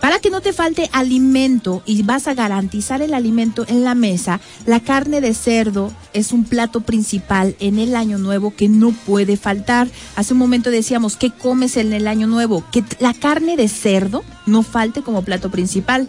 Para 0.00 0.20
que 0.20 0.30
no 0.30 0.40
te 0.40 0.52
falte 0.52 0.88
alimento 0.92 1.82
y 1.84 2.02
vas 2.02 2.28
a 2.28 2.34
garantizar 2.34 3.02
el 3.02 3.14
alimento 3.14 3.64
en 3.68 3.82
la 3.82 3.96
mesa, 3.96 4.40
la 4.64 4.78
carne 4.80 5.20
de 5.20 5.34
cerdo 5.34 5.92
es 6.12 6.32
un 6.32 6.44
plato 6.44 6.82
principal 6.82 7.56
en 7.58 7.80
el 7.80 7.96
año 7.96 8.18
nuevo 8.18 8.54
que 8.54 8.68
no 8.68 8.92
puede 8.92 9.36
faltar. 9.36 9.88
Hace 10.14 10.34
un 10.34 10.38
momento 10.38 10.70
decíamos, 10.70 11.16
¿qué 11.16 11.30
comes 11.30 11.76
en 11.76 11.92
el 11.92 12.06
año 12.06 12.28
nuevo? 12.28 12.64
Que 12.70 12.84
la 13.00 13.12
carne 13.12 13.56
de 13.56 13.68
cerdo 13.68 14.22
no 14.46 14.62
falte 14.62 15.02
como 15.02 15.22
plato 15.22 15.50
principal. 15.50 16.08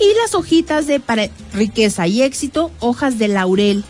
Y 0.00 0.18
las 0.22 0.34
hojitas 0.34 0.86
de 0.86 0.98
para 0.98 1.28
riqueza 1.52 2.06
y 2.06 2.22
éxito, 2.22 2.70
hojas 2.80 3.18
de 3.18 3.28
laurel. 3.28 3.84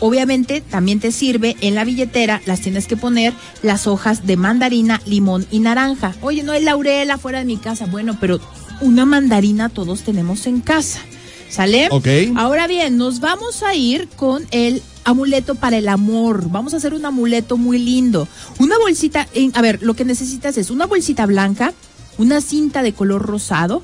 Obviamente 0.00 0.60
también 0.60 1.00
te 1.00 1.12
sirve 1.12 1.56
en 1.60 1.74
la 1.74 1.84
billetera, 1.84 2.42
las 2.46 2.60
tienes 2.60 2.86
que 2.86 2.96
poner 2.96 3.32
las 3.62 3.86
hojas 3.86 4.26
de 4.26 4.36
mandarina, 4.36 5.00
limón 5.06 5.46
y 5.50 5.60
naranja. 5.60 6.14
Oye, 6.20 6.42
no 6.42 6.52
hay 6.52 6.62
laurel 6.62 7.10
afuera 7.10 7.38
de 7.38 7.44
mi 7.44 7.56
casa. 7.56 7.86
Bueno, 7.86 8.16
pero 8.20 8.40
una 8.80 9.04
mandarina 9.06 9.68
todos 9.68 10.02
tenemos 10.02 10.46
en 10.46 10.60
casa. 10.60 11.00
¿Sale? 11.48 11.88
Ok. 11.92 12.08
Ahora 12.36 12.66
bien, 12.66 12.96
nos 12.96 13.20
vamos 13.20 13.62
a 13.62 13.74
ir 13.76 14.08
con 14.16 14.44
el 14.50 14.82
amuleto 15.04 15.54
para 15.54 15.76
el 15.78 15.88
amor. 15.88 16.50
Vamos 16.50 16.74
a 16.74 16.78
hacer 16.78 16.94
un 16.94 17.04
amuleto 17.06 17.56
muy 17.56 17.78
lindo. 17.78 18.26
Una 18.58 18.76
bolsita, 18.78 19.28
en- 19.34 19.52
a 19.54 19.62
ver, 19.62 19.80
lo 19.82 19.94
que 19.94 20.04
necesitas 20.04 20.56
es 20.58 20.70
una 20.70 20.86
bolsita 20.86 21.26
blanca, 21.26 21.72
una 22.18 22.40
cinta 22.40 22.82
de 22.82 22.92
color 22.92 23.22
rosado, 23.22 23.82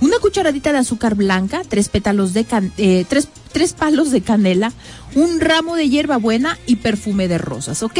una 0.00 0.18
cucharadita 0.18 0.72
de 0.72 0.78
azúcar 0.78 1.14
blanca, 1.14 1.62
tres 1.68 1.88
pétalos 1.88 2.32
de 2.32 2.46
eh, 2.78 3.04
tres, 3.08 3.28
tres 3.52 3.72
palos 3.72 4.10
de 4.10 4.22
canela, 4.22 4.72
un 5.14 5.40
ramo 5.40 5.76
de 5.76 5.88
hierbabuena 5.88 6.58
y 6.66 6.76
perfume 6.76 7.28
de 7.28 7.38
rosas, 7.38 7.82
¿ok? 7.82 7.98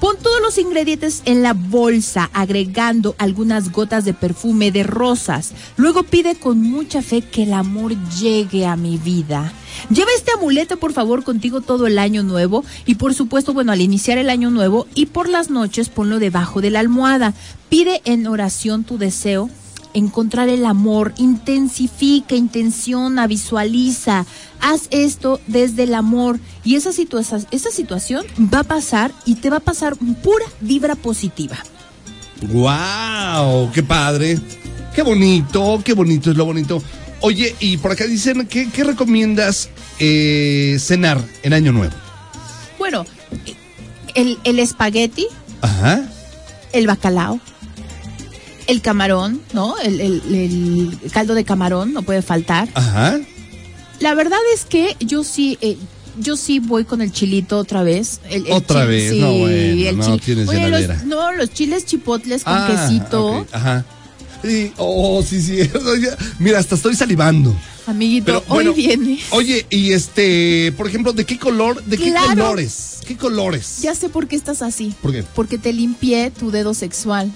Pon 0.00 0.16
todos 0.22 0.40
los 0.40 0.58
ingredientes 0.58 1.22
en 1.24 1.42
la 1.42 1.52
bolsa, 1.52 2.30
agregando 2.32 3.14
algunas 3.18 3.72
gotas 3.72 4.04
de 4.04 4.14
perfume 4.14 4.70
de 4.70 4.82
rosas. 4.82 5.52
Luego 5.76 6.04
pide 6.04 6.36
con 6.36 6.62
mucha 6.62 7.02
fe 7.02 7.20
que 7.20 7.42
el 7.42 7.52
amor 7.52 7.94
llegue 8.10 8.64
a 8.66 8.76
mi 8.76 8.96
vida. 8.96 9.52
Lleva 9.90 10.10
este 10.16 10.32
amuleto, 10.32 10.78
por 10.78 10.92
favor, 10.92 11.24
contigo 11.24 11.60
todo 11.60 11.86
el 11.86 11.98
año 11.98 12.22
nuevo 12.22 12.64
y, 12.86 12.96
por 12.96 13.14
supuesto, 13.14 13.52
bueno, 13.52 13.72
al 13.72 13.80
iniciar 13.80 14.18
el 14.18 14.30
año 14.30 14.50
nuevo 14.50 14.86
y 14.94 15.06
por 15.06 15.28
las 15.28 15.50
noches 15.50 15.88
ponlo 15.88 16.18
debajo 16.18 16.60
de 16.60 16.70
la 16.70 16.80
almohada. 16.80 17.34
Pide 17.68 18.02
en 18.04 18.26
oración 18.26 18.84
tu 18.84 18.98
deseo 18.98 19.50
encontrar 19.94 20.48
el 20.48 20.64
amor, 20.66 21.12
intensifica, 21.18 22.34
intenciona, 22.34 23.26
visualiza, 23.26 24.24
haz 24.60 24.82
esto 24.90 25.40
desde 25.46 25.82
el 25.84 25.94
amor 25.94 26.38
y 26.64 26.76
esa, 26.76 26.90
situa- 26.90 27.46
esa 27.50 27.70
situación 27.70 28.24
va 28.52 28.60
a 28.60 28.64
pasar 28.64 29.12
y 29.26 29.34
te 29.36 29.50
va 29.50 29.58
a 29.58 29.60
pasar 29.60 29.96
pura 29.96 30.46
vibra 30.60 30.94
positiva. 30.94 31.56
¡Wow! 32.52 33.70
¡Qué 33.72 33.82
padre! 33.82 34.38
¡Qué 34.94 35.02
bonito! 35.02 35.80
¡Qué 35.84 35.92
bonito 35.94 36.30
es 36.30 36.36
lo 36.36 36.44
bonito! 36.44 36.82
Oye, 37.20 37.54
y 37.60 37.76
por 37.76 37.92
acá 37.92 38.04
dicen, 38.06 38.46
¿qué, 38.48 38.68
qué 38.70 38.82
recomiendas 38.84 39.68
eh, 40.00 40.76
cenar 40.80 41.20
en 41.44 41.52
Año 41.52 41.70
Nuevo? 41.72 41.94
Bueno, 42.78 43.04
el, 44.14 44.38
el 44.42 44.58
espagueti, 44.58 45.26
Ajá. 45.60 46.02
el 46.72 46.86
bacalao, 46.88 47.38
el 48.72 48.80
camarón, 48.82 49.40
¿no? 49.52 49.78
El, 49.78 50.00
el- 50.00 50.22
el 51.02 51.10
caldo 51.12 51.34
de 51.34 51.44
camarón 51.44 51.92
no 51.92 52.02
puede 52.02 52.22
faltar. 52.22 52.68
Ajá. 52.74 53.18
La 54.00 54.14
verdad 54.14 54.38
es 54.54 54.64
que 54.64 54.96
yo 55.00 55.22
sí, 55.22 55.58
eh, 55.60 55.76
yo 56.18 56.36
sí 56.36 56.58
voy 56.58 56.84
con 56.84 57.00
el 57.02 57.12
chilito 57.12 57.58
otra 57.58 57.82
vez. 57.84 58.20
El, 58.28 58.46
el 58.46 58.52
Otra 58.52 58.84
vez, 58.84 59.12
sí, 59.12 59.20
no, 59.20 59.32
bueno, 59.32 60.18
tienes 60.18 60.48
Oye, 60.48 60.68
los, 60.68 61.04
no, 61.04 61.32
los 61.32 61.50
chiles 61.50 61.86
chipotles 61.86 62.42
con 62.44 62.52
Ah, 62.54 62.68
quesito. 62.88 63.46
Ajá. 63.52 63.84
Sí, 64.42 64.72
oh, 64.76 65.22
sí, 65.22 65.40
sí. 65.40 65.58
Mira, 66.40 66.58
hasta 66.58 66.74
estoy 66.74 66.96
salivando. 66.96 67.54
Amiguito, 67.86 68.26
Pero 68.26 68.42
bueno, 68.48 68.70
hoy 68.70 68.76
viene. 68.76 69.20
Oye, 69.30 69.66
y 69.70 69.92
este, 69.92 70.72
por 70.76 70.86
ejemplo, 70.88 71.12
¿de 71.12 71.24
qué 71.24 71.38
color, 71.38 71.82
de 71.84 71.96
qué 71.98 72.12
colores? 72.12 73.00
¿Qué 73.06 73.16
colores? 73.16 73.78
Ya 73.82 73.94
sé 73.94 74.08
por 74.08 74.26
qué 74.28 74.36
estás 74.36 74.62
así. 74.62 74.94
¿Por 75.02 75.12
qué? 75.12 75.22
Porque 75.34 75.58
te 75.58 75.72
limpié 75.72 76.30
tu 76.30 76.50
dedo 76.50 76.74
sexual. 76.74 77.30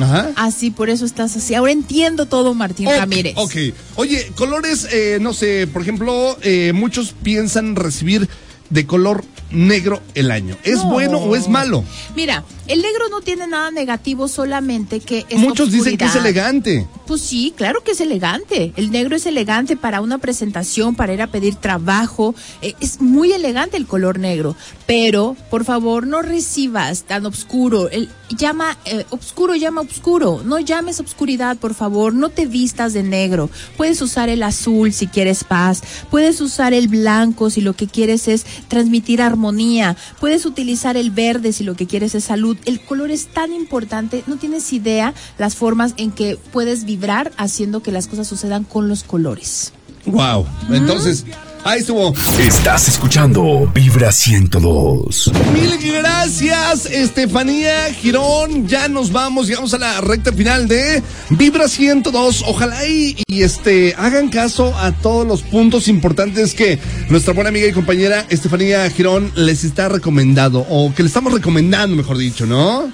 Ajá. 0.00 0.30
Así, 0.36 0.70
por 0.70 0.90
eso 0.90 1.04
estás 1.04 1.36
así. 1.36 1.54
Ahora 1.54 1.72
entiendo 1.72 2.26
todo, 2.26 2.54
Martín 2.54 2.88
Ramírez. 2.88 3.34
Ok. 3.36 3.54
Oye, 3.96 4.30
colores, 4.36 4.86
eh, 4.92 5.18
no 5.20 5.32
sé, 5.32 5.66
por 5.66 5.82
ejemplo, 5.82 6.36
eh, 6.42 6.72
muchos 6.74 7.14
piensan 7.22 7.74
recibir 7.76 8.28
de 8.70 8.86
color 8.86 9.24
negro 9.50 10.02
el 10.14 10.30
año. 10.30 10.56
¿Es 10.62 10.76
No. 10.76 10.90
bueno 10.90 11.18
o 11.18 11.34
es 11.34 11.48
malo? 11.48 11.82
Mira, 12.14 12.44
el 12.66 12.82
negro 12.82 13.08
no 13.10 13.22
tiene 13.22 13.46
nada 13.46 13.70
negativo, 13.70 14.28
solamente 14.28 15.00
que 15.00 15.24
es 15.28 15.38
Muchos 15.38 15.72
dicen 15.72 15.96
que 15.96 16.04
es 16.04 16.14
elegante. 16.14 16.86
Pues 17.08 17.22
sí, 17.22 17.54
claro 17.56 17.80
que 17.82 17.92
es 17.92 18.02
elegante. 18.02 18.74
El 18.76 18.90
negro 18.90 19.16
es 19.16 19.24
elegante 19.24 19.78
para 19.78 20.02
una 20.02 20.18
presentación, 20.18 20.94
para 20.94 21.14
ir 21.14 21.22
a 21.22 21.26
pedir 21.28 21.54
trabajo. 21.54 22.34
Eh, 22.60 22.74
es 22.80 23.00
muy 23.00 23.32
elegante 23.32 23.78
el 23.78 23.86
color 23.86 24.18
negro. 24.18 24.54
Pero, 24.86 25.34
por 25.48 25.64
favor, 25.64 26.06
no 26.06 26.20
recibas 26.20 27.04
tan 27.04 27.24
oscuro. 27.24 27.88
El, 27.88 28.10
llama, 28.28 28.76
eh, 28.84 29.06
obscuro 29.08 29.54
llama 29.54 29.80
obscuro. 29.80 30.42
No 30.44 30.58
llames 30.58 31.00
obscuridad, 31.00 31.56
por 31.56 31.72
favor. 31.72 32.12
No 32.12 32.28
te 32.28 32.46
vistas 32.46 32.92
de 32.92 33.02
negro. 33.02 33.48
Puedes 33.78 34.02
usar 34.02 34.28
el 34.28 34.42
azul 34.42 34.92
si 34.92 35.06
quieres 35.06 35.44
paz. 35.44 35.82
Puedes 36.10 36.42
usar 36.42 36.74
el 36.74 36.88
blanco 36.88 37.48
si 37.48 37.62
lo 37.62 37.74
que 37.74 37.86
quieres 37.86 38.28
es 38.28 38.44
transmitir 38.68 39.22
armonía. 39.22 39.96
Puedes 40.20 40.44
utilizar 40.44 40.98
el 40.98 41.10
verde 41.10 41.54
si 41.54 41.64
lo 41.64 41.74
que 41.74 41.86
quieres 41.86 42.14
es 42.14 42.24
salud. 42.24 42.58
El 42.66 42.80
color 42.80 43.10
es 43.10 43.28
tan 43.28 43.54
importante. 43.54 44.24
No 44.26 44.36
tienes 44.36 44.70
idea 44.74 45.14
las 45.38 45.56
formas 45.56 45.94
en 45.96 46.10
que 46.10 46.36
puedes 46.52 46.84
vibrar 46.98 47.30
haciendo 47.36 47.80
que 47.80 47.92
las 47.92 48.08
cosas 48.08 48.26
sucedan 48.26 48.64
con 48.64 48.88
los 48.88 49.04
colores. 49.04 49.72
Wow. 50.04 50.44
Entonces, 50.72 51.24
ahí 51.62 51.78
estuvo. 51.78 52.12
Estás 52.40 52.88
escuchando 52.88 53.70
Vibra 53.72 54.10
102. 54.10 55.32
Mil 55.54 55.78
gracias, 55.92 56.86
Estefanía 56.86 57.92
Girón. 57.94 58.66
Ya 58.66 58.88
nos 58.88 59.12
vamos, 59.12 59.46
llegamos 59.46 59.74
a 59.74 59.78
la 59.78 60.00
recta 60.00 60.32
final 60.32 60.66
de 60.66 61.00
Vibra 61.30 61.68
102. 61.68 62.42
Ojalá 62.48 62.84
y, 62.84 63.16
y, 63.28 63.42
este 63.42 63.94
hagan 63.96 64.28
caso 64.28 64.76
a 64.76 64.90
todos 64.90 65.24
los 65.24 65.42
puntos 65.42 65.86
importantes 65.86 66.52
que 66.52 66.80
nuestra 67.10 67.32
buena 67.32 67.50
amiga 67.50 67.68
y 67.68 67.72
compañera 67.72 68.26
Estefanía 68.28 68.90
Girón 68.90 69.30
les 69.36 69.62
está 69.62 69.88
recomendando, 69.88 70.66
o 70.68 70.92
que 70.92 71.04
le 71.04 71.06
estamos 71.06 71.32
recomendando, 71.32 71.94
mejor 71.94 72.18
dicho, 72.18 72.44
¿no? 72.44 72.90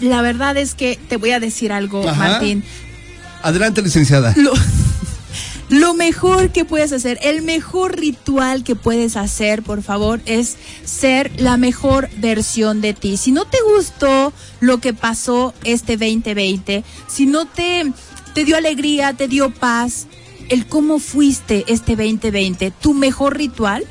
La 0.00 0.22
verdad 0.22 0.56
es 0.56 0.74
que 0.74 0.98
te 1.08 1.16
voy 1.16 1.30
a 1.30 1.40
decir 1.40 1.72
algo, 1.72 2.08
Ajá. 2.08 2.30
Martín. 2.30 2.64
Adelante, 3.42 3.82
licenciada. 3.82 4.34
Lo, 5.68 5.94
mejor 5.94 6.50
que 6.50 6.64
puedes 6.64 6.92
hacer, 6.92 7.18
el 7.22 7.42
mejor 7.42 7.98
ritual 7.98 8.64
que 8.64 8.74
puedes 8.74 9.16
hacer, 9.16 9.62
por 9.62 9.82
favor, 9.82 10.20
es 10.24 10.56
ser 10.84 11.30
la 11.40 11.56
mejor 11.56 12.08
versión 12.16 12.80
de 12.80 12.94
ti. 12.94 13.16
Si 13.16 13.32
no 13.32 13.44
te 13.44 13.58
gustó 13.74 14.32
lo 14.60 14.78
que 14.78 14.94
pasó 14.94 15.52
este 15.64 15.96
2020, 15.96 16.84
si 17.06 17.26
no 17.26 17.46
te 17.46 17.92
te 18.34 18.44
dio 18.44 18.56
alegría, 18.56 19.14
te 19.14 19.26
dio 19.26 19.50
paz. 19.50 20.06
El 20.48 20.66
cómo 20.66 20.98
fuiste 20.98 21.64
este 21.66 21.96
2020, 21.96 22.70
tu 22.70 22.94
mejor 22.94 23.36
ritual 23.36 23.84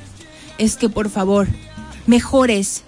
es 0.58 0.78
que 0.78 0.90
por 0.90 1.10
favor 1.10 1.48
mejores, 2.08 2.84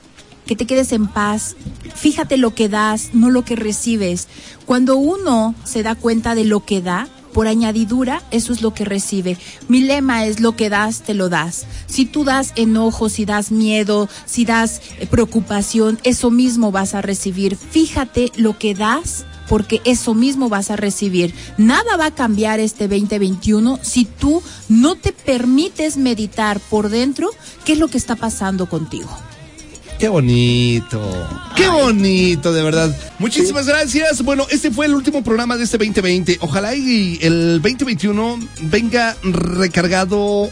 que 0.50 0.56
te 0.56 0.66
quedes 0.66 0.94
en 0.94 1.06
paz. 1.06 1.56
Fíjate 1.94 2.36
lo 2.36 2.56
que 2.56 2.70
das, 2.70 3.12
no 3.14 3.30
lo 3.30 3.46
que 3.46 3.56
recibes. 3.56 4.28
Cuando 4.66 4.98
uno 4.98 5.54
se 5.64 5.84
da 5.84 5.94
cuenta 5.94 6.34
de 6.34 6.44
lo 6.44 6.66
que 6.66 6.82
da, 6.82 7.08
por 7.36 7.46
añadidura, 7.46 8.24
eso 8.32 8.52
es 8.52 8.64
lo 8.64 8.74
que 8.74 8.84
recibe. 8.84 9.38
Mi 9.68 9.82
lema 9.82 10.26
es 10.26 10.40
lo 10.40 10.56
que 10.56 10.72
das, 10.72 11.04
te 11.04 11.14
lo 11.14 11.30
das. 11.30 11.68
Si 11.86 12.06
tú 12.06 12.24
das 12.24 12.54
enojo, 12.56 13.10
si 13.10 13.26
das 13.26 13.52
miedo, 13.52 14.10
si 14.26 14.44
das 14.44 14.82
eh, 14.98 15.06
preocupación, 15.06 16.00
eso 16.04 16.32
mismo 16.32 16.72
vas 16.72 16.96
a 16.96 17.04
recibir. 17.04 17.56
Fíjate 17.56 18.32
lo 18.36 18.58
que 18.58 18.74
das 18.74 19.26
porque 19.48 19.82
eso 19.86 20.16
mismo 20.16 20.50
vas 20.50 20.72
a 20.72 20.78
recibir. 20.78 21.32
Nada 21.60 21.96
va 21.96 22.08
a 22.08 22.16
cambiar 22.16 22.60
este 22.60 22.88
2021 22.88 23.78
si 23.84 24.06
tú 24.06 24.42
no 24.68 24.96
te 24.96 25.14
permites 25.14 25.96
meditar 25.96 26.60
por 26.60 26.90
dentro 26.90 27.30
qué 27.66 27.74
es 27.74 27.78
lo 27.78 27.88
que 27.88 28.00
está 28.00 28.16
pasando 28.16 28.68
contigo. 28.68 29.29
Qué 30.00 30.08
bonito. 30.08 31.28
Qué 31.58 31.68
bonito, 31.68 32.54
de 32.54 32.64
verdad. 32.64 32.96
Muchísimas 33.20 33.68
gracias. 33.68 34.24
Bueno, 34.24 34.48
este 34.50 34.72
fue 34.72 34.86
el 34.86 34.96
último 34.96 35.22
programa 35.26 35.58
de 35.58 35.66
este 35.66 35.78
2020. 35.78 36.38
Ojalá 36.40 36.74
y 36.74 37.20
el 37.22 37.62
2021 37.62 38.40
venga 38.62 39.18
recargado 39.24 40.50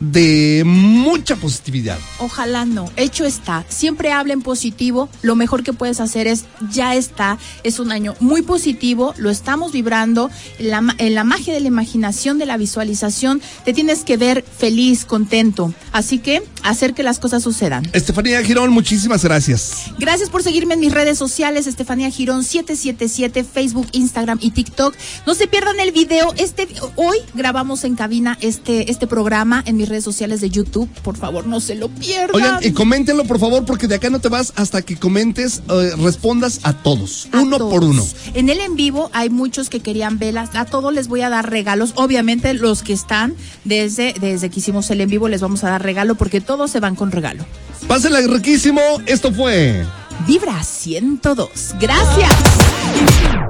de 0.00 0.62
mucha 0.64 1.36
positividad. 1.36 1.98
Ojalá 2.18 2.64
no. 2.64 2.90
Hecho 2.96 3.24
está. 3.24 3.64
Siempre 3.68 4.12
hablen 4.12 4.42
positivo. 4.42 5.08
Lo 5.22 5.36
mejor 5.36 5.62
que 5.62 5.72
puedes 5.72 6.00
hacer 6.00 6.26
es 6.26 6.46
ya 6.70 6.94
está. 6.94 7.38
Es 7.62 7.78
un 7.78 7.92
año 7.92 8.14
muy 8.18 8.42
positivo. 8.42 9.14
Lo 9.18 9.30
estamos 9.30 9.72
vibrando. 9.72 10.30
En 10.58 10.70
la, 10.70 10.94
en 10.98 11.14
la 11.14 11.24
magia 11.24 11.52
de 11.54 11.60
la 11.60 11.68
imaginación, 11.68 12.38
de 12.38 12.46
la 12.46 12.56
visualización, 12.56 13.40
te 13.64 13.72
tienes 13.72 14.04
que 14.04 14.16
ver 14.16 14.42
feliz, 14.42 15.04
contento. 15.04 15.72
Así 15.92 16.18
que 16.18 16.42
hacer 16.62 16.94
que 16.94 17.02
las 17.02 17.18
cosas 17.18 17.42
sucedan. 17.42 17.88
Estefanía 17.92 18.42
Girón, 18.42 18.70
muchísimas 18.70 19.24
gracias. 19.24 19.86
Gracias 19.98 20.30
por 20.30 20.42
seguirme 20.42 20.74
en 20.74 20.80
mis 20.80 20.92
redes 20.92 21.18
sociales. 21.18 21.66
Estefanía 21.66 22.10
Girón 22.10 22.44
777, 22.44 23.44
Facebook, 23.44 23.88
Instagram 23.92 24.38
y 24.40 24.50
TikTok. 24.50 24.94
No 25.26 25.34
se 25.34 25.46
pierdan 25.46 25.80
el 25.80 25.92
video. 25.92 26.32
Este 26.36 26.68
hoy 26.96 27.18
grabamos 27.34 27.84
en 27.84 27.96
cabina 27.96 28.38
este 28.40 28.90
este 28.90 29.06
programa 29.06 29.62
en 29.66 29.76
mis 29.76 29.88
redes 29.88 30.04
sociales 30.04 30.40
de 30.40 30.50
YouTube. 30.50 30.88
Por 31.02 31.16
favor, 31.16 31.46
no 31.46 31.60
se 31.60 31.74
lo 31.74 31.88
pierdan. 31.88 32.34
Oigan, 32.34 32.58
y 32.62 32.72
coméntenlo, 32.72 33.24
por 33.24 33.38
favor, 33.38 33.64
porque 33.64 33.86
de 33.86 33.96
acá 33.96 34.10
no 34.10 34.20
te 34.20 34.28
vas 34.28 34.52
hasta 34.56 34.82
que 34.82 34.96
comentes, 34.96 35.62
eh, 35.70 35.92
respondas 35.98 36.60
a 36.62 36.72
todos, 36.72 37.28
uno 37.32 37.58
por 37.58 37.84
uno. 37.84 38.06
En 38.34 38.48
el 38.48 38.60
en 38.60 38.76
vivo 38.76 39.10
hay 39.12 39.30
muchos 39.30 39.70
que 39.70 39.80
querían 39.80 40.18
velas. 40.18 40.50
A 40.54 40.64
todos 40.64 40.92
les 40.92 41.08
voy 41.08 41.22
a 41.22 41.28
dar 41.28 41.50
regalos. 41.50 41.92
Obviamente, 41.96 42.52
los 42.54 42.82
que 42.82 42.92
están 42.92 43.34
desde, 43.64 44.14
desde 44.20 44.50
que 44.50 44.60
hicimos 44.60 44.90
el 44.90 45.00
en 45.00 45.10
vivo 45.10 45.28
les 45.28 45.40
vamos 45.40 45.64
a 45.64 45.70
dar 45.70 45.82
regalo 45.82 46.14
porque 46.14 46.40
todos 46.50 46.72
se 46.72 46.80
van 46.80 46.96
con 46.96 47.12
regalo. 47.12 47.44
Pásenla 47.86 48.18
riquísimo. 48.22 48.80
Esto 49.06 49.32
fue. 49.32 49.86
Vibra 50.26 50.60
102. 50.64 51.76
Gracias. 51.78 52.34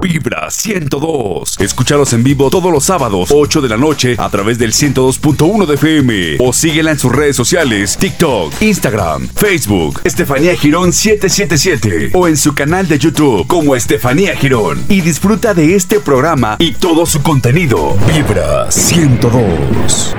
Vibra 0.03 0.51
102. 0.51 1.59
Escúchalos 1.59 2.13
en 2.13 2.23
vivo 2.23 2.51
todos 2.51 2.71
los 2.71 2.83
sábados, 2.83 3.31
8 3.33 3.61
de 3.61 3.69
la 3.69 3.77
noche, 3.77 4.15
a 4.19 4.29
través 4.29 4.59
del 4.59 4.71
102.1 4.73 5.65
de 5.65 5.73
FM. 5.73 6.37
O 6.41 6.53
síguela 6.53 6.91
en 6.91 6.99
sus 6.99 7.11
redes 7.11 7.35
sociales: 7.35 7.97
TikTok, 7.97 8.61
Instagram, 8.61 9.27
Facebook, 9.29 10.01
Estefanía 10.03 10.55
Girón 10.55 10.93
777. 10.93 12.11
O 12.13 12.27
en 12.27 12.37
su 12.37 12.53
canal 12.53 12.87
de 12.87 12.99
YouTube 12.99 13.47
como 13.47 13.75
Estefanía 13.75 14.35
Girón. 14.35 14.85
Y 14.89 15.01
disfruta 15.01 15.55
de 15.55 15.75
este 15.75 15.99
programa 16.01 16.55
y 16.59 16.73
todo 16.73 17.07
su 17.07 17.23
contenido. 17.23 17.97
Vibra 18.13 18.69
102. 18.69 20.15